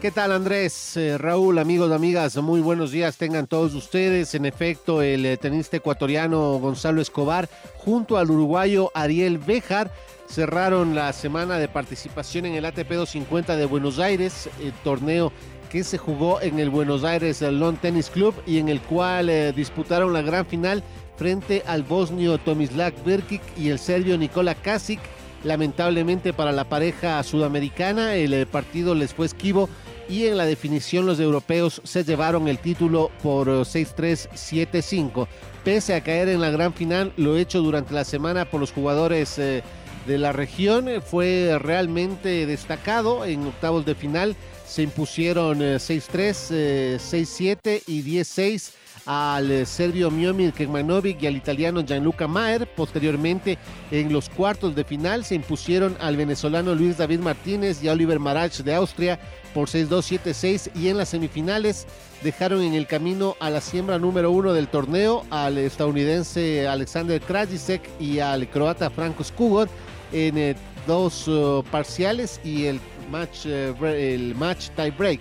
¿Qué 0.00 0.12
tal 0.12 0.30
Andrés, 0.30 0.96
eh, 0.96 1.18
Raúl, 1.18 1.58
amigos, 1.58 1.90
amigas? 1.90 2.36
Muy 2.36 2.60
buenos 2.60 2.92
días 2.92 3.16
tengan 3.16 3.48
todos 3.48 3.74
ustedes. 3.74 4.32
En 4.36 4.46
efecto, 4.46 5.02
el 5.02 5.26
eh, 5.26 5.36
tenista 5.36 5.76
ecuatoriano 5.76 6.60
Gonzalo 6.60 7.00
Escobar 7.00 7.48
junto 7.78 8.16
al 8.16 8.30
uruguayo 8.30 8.92
Ariel 8.94 9.38
Bejar 9.38 9.90
cerraron 10.28 10.94
la 10.94 11.12
semana 11.12 11.58
de 11.58 11.66
participación 11.66 12.46
en 12.46 12.54
el 12.54 12.64
ATP 12.64 12.92
250 12.92 13.56
de 13.56 13.66
Buenos 13.66 13.98
Aires, 13.98 14.48
el 14.62 14.72
torneo 14.84 15.32
que 15.68 15.82
se 15.82 15.98
jugó 15.98 16.40
en 16.42 16.60
el 16.60 16.70
Buenos 16.70 17.02
Aires 17.02 17.42
Lawn 17.42 17.76
Tennis 17.78 18.08
Club 18.08 18.36
y 18.46 18.58
en 18.58 18.68
el 18.68 18.80
cual 18.80 19.28
eh, 19.28 19.52
disputaron 19.52 20.12
la 20.12 20.22
gran 20.22 20.46
final 20.46 20.84
frente 21.16 21.64
al 21.66 21.82
bosnio 21.82 22.38
Tomislav 22.38 22.92
Berkic 23.04 23.42
y 23.56 23.70
el 23.70 23.80
serbio 23.80 24.16
Nikola 24.16 24.54
Kasic. 24.54 25.00
Lamentablemente 25.44 26.32
para 26.32 26.50
la 26.50 26.64
pareja 26.64 27.22
sudamericana 27.22 28.16
el 28.16 28.44
partido 28.48 28.94
les 28.96 29.14
fue 29.14 29.26
esquivo 29.26 29.68
y 30.08 30.26
en 30.26 30.36
la 30.36 30.46
definición 30.46 31.06
los 31.06 31.20
europeos 31.20 31.80
se 31.84 32.04
llevaron 32.04 32.48
el 32.48 32.58
título 32.58 33.10
por 33.22 33.48
6-3, 33.48 34.28
7-5. 34.30 35.26
Pese 35.64 35.94
a 35.94 36.02
caer 36.02 36.28
en 36.28 36.40
la 36.40 36.50
gran 36.50 36.72
final, 36.72 37.12
lo 37.16 37.36
hecho 37.36 37.60
durante 37.60 37.94
la 37.94 38.04
semana 38.04 38.46
por 38.46 38.60
los 38.60 38.72
jugadores 38.72 39.38
eh, 39.38 39.62
de 40.06 40.18
la 40.18 40.32
región 40.32 40.88
eh, 40.88 41.00
fue 41.00 41.58
realmente 41.60 42.46
destacado 42.46 43.24
en 43.24 43.46
octavos 43.46 43.84
de 43.84 43.94
final. 43.94 44.36
Se 44.66 44.82
impusieron 44.82 45.60
6-3, 45.60 46.98
6-7 46.98 47.82
y 47.86 48.02
10-6 48.02 48.72
al 49.08 49.50
eh, 49.50 49.64
serbio 49.64 50.10
Miomir 50.10 50.52
Kekmanovic 50.52 51.22
y 51.22 51.26
al 51.26 51.36
italiano 51.36 51.80
Gianluca 51.80 52.28
Maer. 52.28 52.68
Posteriormente, 52.76 53.56
en 53.90 54.12
los 54.12 54.28
cuartos 54.28 54.74
de 54.76 54.84
final, 54.84 55.24
se 55.24 55.34
impusieron 55.34 55.96
al 55.98 56.18
venezolano 56.18 56.74
Luis 56.74 56.98
David 56.98 57.20
Martínez 57.20 57.82
y 57.82 57.88
a 57.88 57.92
Oliver 57.92 58.18
Marach 58.18 58.58
de 58.58 58.74
Austria 58.74 59.18
por 59.54 59.68
6-2, 59.68 60.20
7-6 60.20 60.70
y 60.76 60.88
en 60.88 60.98
las 60.98 61.08
semifinales 61.08 61.86
dejaron 62.22 62.60
en 62.60 62.74
el 62.74 62.86
camino 62.86 63.34
a 63.40 63.48
la 63.48 63.62
siembra 63.62 63.98
número 63.98 64.30
uno 64.30 64.52
del 64.52 64.68
torneo 64.68 65.24
al 65.30 65.56
estadounidense 65.56 66.68
Alexander 66.68 67.18
Krajicek 67.18 67.80
y 67.98 68.18
al 68.18 68.46
croata 68.48 68.90
Franco 68.90 69.24
Skugor 69.24 69.70
en 70.12 70.36
eh, 70.36 70.54
dos 70.86 71.26
uh, 71.28 71.64
parciales 71.70 72.40
y 72.44 72.66
el 72.66 72.78
match, 73.10 73.46
uh, 73.46 73.84
el 73.86 74.34
match 74.34 74.68
tie 74.76 74.90
break 74.90 75.20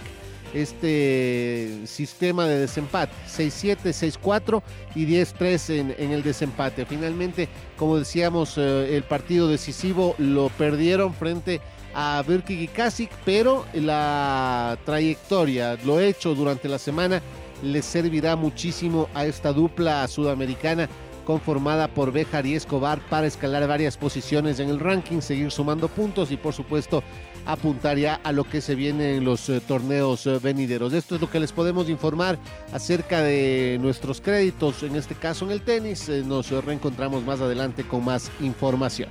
este 0.62 1.82
sistema 1.86 2.46
de 2.46 2.60
desempate. 2.60 3.14
6-7, 3.28 3.78
6-4 4.22 4.62
y 4.96 5.06
10-3 5.06 5.96
en, 5.98 6.12
el 6.12 6.24
desempate. 6.24 6.86
Finalmente, 6.86 7.48
como 7.78 7.98
decíamos, 7.98 8.58
eh, 8.58 8.96
el 8.96 9.04
partido 9.04 9.48
decisivo 9.48 10.16
lo 10.18 10.50
perdieron 10.50 11.14
frente 11.14 11.62
a 11.94 12.24
Birkig 12.28 12.62
y 12.62 12.68
Kasich, 12.68 13.12
pero 13.26 13.66
la 13.74 14.78
trayectoria, 14.86 15.78
lo 15.86 16.00
hecho 16.00 16.36
durante 16.36 16.68
la 16.68 16.80
semana, 16.80 17.22
les 17.64 17.86
servirá 17.86 18.36
muchísimo 18.36 19.10
a 19.14 19.26
esta 19.26 19.52
dupla 19.52 20.08
sudamericana 20.08 20.88
conformada 21.28 21.90
por 21.90 22.14
Bejar 22.14 22.46
y 22.46 22.56
Escobar 22.56 23.02
para 23.10 23.28
escalar 23.28 23.68
varias 23.68 23.98
posiciones 23.98 24.62
en 24.62 24.70
el 24.70 24.80
ranking, 24.80 25.20
seguir 25.20 25.52
sumando 25.52 25.90
puntos 25.90 26.32
y 26.32 26.38
por 26.38 26.54
supuesto 26.54 27.04
apuntar 27.46 27.98
ya 27.98 28.22
a 28.24 28.32
lo 28.32 28.46
que 28.46 28.62
se 28.62 28.76
viene 28.76 29.18
en 29.18 29.26
los 29.26 29.50
eh, 29.50 29.60
torneos 29.60 30.26
eh, 30.26 30.40
venideros. 30.42 30.94
Esto 30.94 31.16
es 31.16 31.22
lo 31.22 31.30
que 31.30 31.42
les 31.42 31.52
podemos 31.52 31.90
informar 31.90 32.40
acerca 32.72 33.22
de 33.22 33.78
nuestros 33.82 34.22
créditos, 34.22 34.84
en 34.84 34.96
este 34.96 35.16
caso 35.16 35.44
en 35.44 35.52
el 35.52 35.64
tenis. 35.64 36.08
Eh, 36.08 36.24
nos 36.26 36.50
reencontramos 36.64 37.26
más 37.26 37.42
adelante 37.42 37.84
con 37.84 38.06
más 38.06 38.32
información. 38.40 39.10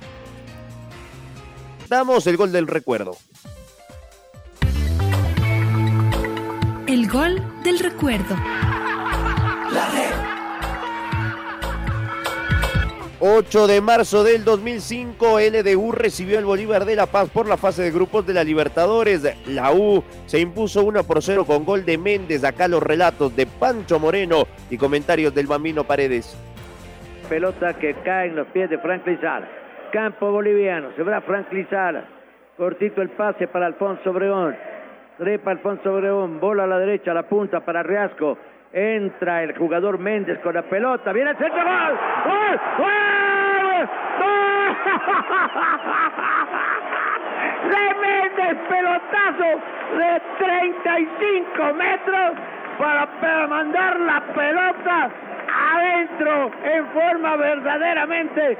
Damos 1.87 2.25
el 2.25 2.35
gol 2.35 2.51
del 2.51 2.65
recuerdo. 2.65 3.15
El 6.87 7.07
gol 7.07 7.43
del 7.63 7.77
recuerdo. 7.77 8.35
La 9.71 9.91
red. 9.91 10.16
8 13.19 13.65
de 13.65 13.81
marzo 13.81 14.23
del 14.23 14.43
2005, 14.45 15.39
LDU 15.39 15.91
recibió 15.91 16.37
el 16.37 16.45
Bolívar 16.45 16.85
de 16.85 16.95
La 16.95 17.07
Paz 17.07 17.29
por 17.29 17.47
la 17.47 17.57
fase 17.57 17.81
de 17.81 17.89
grupos 17.89 18.27
de 18.27 18.35
la 18.35 18.43
Libertadores. 18.43 19.23
La 19.47 19.71
U 19.71 20.03
se 20.27 20.39
impuso 20.39 20.83
1 20.83 21.03
por 21.03 21.23
0 21.23 21.45
con 21.45 21.65
gol 21.65 21.83
de 21.83 21.97
Méndez. 21.97 22.43
Acá 22.43 22.67
los 22.67 22.83
relatos 22.83 23.35
de 23.35 23.47
Pancho 23.47 23.99
Moreno 23.99 24.43
y 24.69 24.77
comentarios 24.77 25.33
del 25.33 25.47
Bambino 25.47 25.83
Paredes. 25.83 26.37
Pelota 27.27 27.73
que 27.73 27.95
cae 28.05 28.27
en 28.27 28.35
los 28.35 28.47
pies 28.49 28.69
de 28.69 28.77
Franklin 28.77 29.19
Sala. 29.19 29.49
Campo 29.91 30.31
boliviano, 30.31 30.89
se 30.95 31.01
va 31.01 31.19
Franklin 31.21 31.67
Sala. 31.71 32.05
Cortito 32.55 33.01
el 33.01 33.09
pase 33.09 33.47
para 33.47 33.65
Alfonso 33.65 34.11
Obregón. 34.11 34.55
Trepa 35.17 35.49
Alfonso 35.49 35.91
Obregón, 35.91 36.39
bola 36.39 36.65
a 36.65 36.67
la 36.67 36.77
derecha, 36.77 37.09
a 37.09 37.15
la 37.15 37.27
punta 37.27 37.61
para 37.61 37.81
Riasco. 37.81 38.37
Entra 38.73 39.43
el 39.43 39.57
jugador 39.57 39.97
Méndez 39.97 40.39
con 40.39 40.53
la 40.55 40.63
pelota. 40.63 41.13
Viene 41.13 41.31
el 41.31 41.37
centro. 41.37 41.63
¡Gol! 41.63 41.97
¡Gol! 42.25 42.59
¡Gol! 42.77 43.89
¡Gol! 44.19 44.77
De 47.67 47.95
Méndez, 48.01 48.57
pelotazo 48.69 49.61
de 49.97 50.21
35 50.37 51.73
metros 51.73 52.31
para, 52.77 53.05
para 53.19 53.47
mandar 53.47 53.99
la 53.99 54.21
pelota 54.33 55.09
adentro 55.75 56.51
en 56.63 56.87
forma 56.87 57.35
verdaderamente 57.35 58.57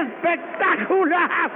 espectacular. 0.00 1.50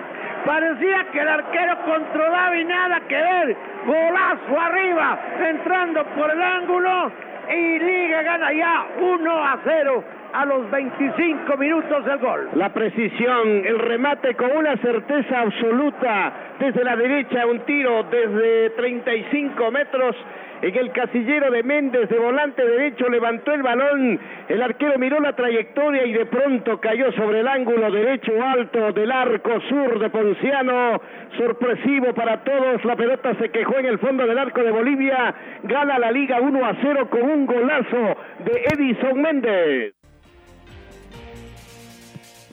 Parecía 0.44 1.04
que 1.10 1.20
el 1.20 1.28
arquero 1.28 1.78
controlaba 1.84 2.56
y 2.56 2.64
nada 2.64 3.00
que 3.08 3.16
ver. 3.16 3.56
Golazo 3.86 4.60
arriba, 4.60 5.18
entrando 5.40 6.04
por 6.16 6.30
el 6.30 6.42
ángulo 6.42 7.12
y 7.54 7.78
Liga 7.78 8.22
gana 8.22 8.52
ya 8.52 8.86
1 9.00 9.44
a 9.44 9.58
0 9.64 10.04
a 10.34 10.44
los 10.44 10.68
25 10.70 11.56
minutos 11.56 12.04
del 12.04 12.18
gol. 12.18 12.48
La 12.54 12.72
precisión, 12.72 13.64
el 13.64 13.78
remate 13.78 14.34
con 14.34 14.50
una 14.56 14.76
certeza 14.78 15.40
absoluta 15.42 16.32
desde 16.58 16.82
la 16.82 16.96
derecha, 16.96 17.46
un 17.46 17.60
tiro 17.60 18.02
desde 18.10 18.70
35 18.70 19.70
metros 19.70 20.16
en 20.62 20.74
el 20.76 20.92
casillero 20.92 21.50
de 21.50 21.62
Méndez 21.62 22.08
de 22.08 22.18
volante 22.18 22.64
derecho 22.64 23.08
levantó 23.08 23.52
el 23.52 23.62
balón, 23.62 24.18
el 24.48 24.62
arquero 24.62 24.98
miró 24.98 25.20
la 25.20 25.36
trayectoria 25.36 26.06
y 26.06 26.12
de 26.12 26.26
pronto 26.26 26.80
cayó 26.80 27.12
sobre 27.12 27.40
el 27.40 27.48
ángulo 27.48 27.90
derecho 27.90 28.32
alto 28.42 28.92
del 28.92 29.12
arco 29.12 29.60
sur 29.68 29.98
de 29.98 30.08
Ponciano, 30.08 31.02
sorpresivo 31.36 32.14
para 32.14 32.42
todos, 32.44 32.84
la 32.84 32.96
pelota 32.96 33.34
se 33.34 33.50
quejó 33.50 33.78
en 33.78 33.86
el 33.86 33.98
fondo 33.98 34.26
del 34.26 34.38
arco 34.38 34.62
de 34.62 34.70
Bolivia, 34.70 35.34
gana 35.64 35.98
la 35.98 36.10
liga 36.10 36.40
1 36.40 36.64
a 36.64 36.74
0 36.80 37.10
con 37.10 37.22
un 37.22 37.46
golazo 37.46 38.16
de 38.44 38.64
Edison 38.72 39.20
Méndez. 39.20 39.94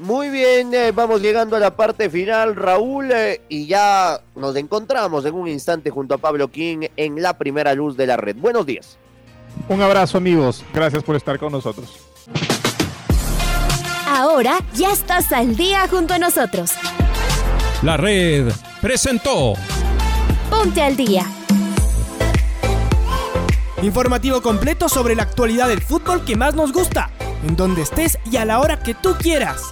Muy 0.01 0.31
bien, 0.31 0.73
eh, 0.73 0.91
vamos 0.91 1.21
llegando 1.21 1.55
a 1.55 1.59
la 1.59 1.75
parte 1.75 2.09
final, 2.09 2.55
Raúl, 2.55 3.11
eh, 3.11 3.39
y 3.49 3.67
ya 3.67 4.19
nos 4.35 4.55
encontramos 4.55 5.23
en 5.25 5.35
un 5.35 5.47
instante 5.47 5.91
junto 5.91 6.15
a 6.15 6.17
Pablo 6.17 6.47
King 6.47 6.87
en 6.97 7.21
la 7.21 7.37
primera 7.37 7.75
luz 7.75 7.95
de 7.95 8.07
la 8.07 8.17
red. 8.17 8.35
Buenos 8.35 8.65
días. 8.65 8.97
Un 9.69 9.79
abrazo 9.79 10.17
amigos, 10.17 10.65
gracias 10.73 11.03
por 11.03 11.15
estar 11.15 11.37
con 11.37 11.51
nosotros. 11.51 11.99
Ahora 14.07 14.57
ya 14.73 14.91
estás 14.91 15.31
al 15.31 15.55
día 15.55 15.87
junto 15.87 16.15
a 16.15 16.17
nosotros. 16.17 16.71
La 17.83 17.95
red 17.95 18.51
presentó. 18.81 19.53
Ponte 20.49 20.81
al 20.81 20.97
día. 20.97 21.27
Informativo 23.83 24.41
completo 24.41 24.89
sobre 24.89 25.13
la 25.13 25.21
actualidad 25.21 25.67
del 25.67 25.81
fútbol 25.81 26.25
que 26.25 26.35
más 26.35 26.55
nos 26.55 26.73
gusta, 26.73 27.11
en 27.47 27.55
donde 27.55 27.83
estés 27.83 28.17
y 28.25 28.37
a 28.37 28.45
la 28.45 28.59
hora 28.61 28.79
que 28.81 28.95
tú 28.95 29.13
quieras. 29.19 29.71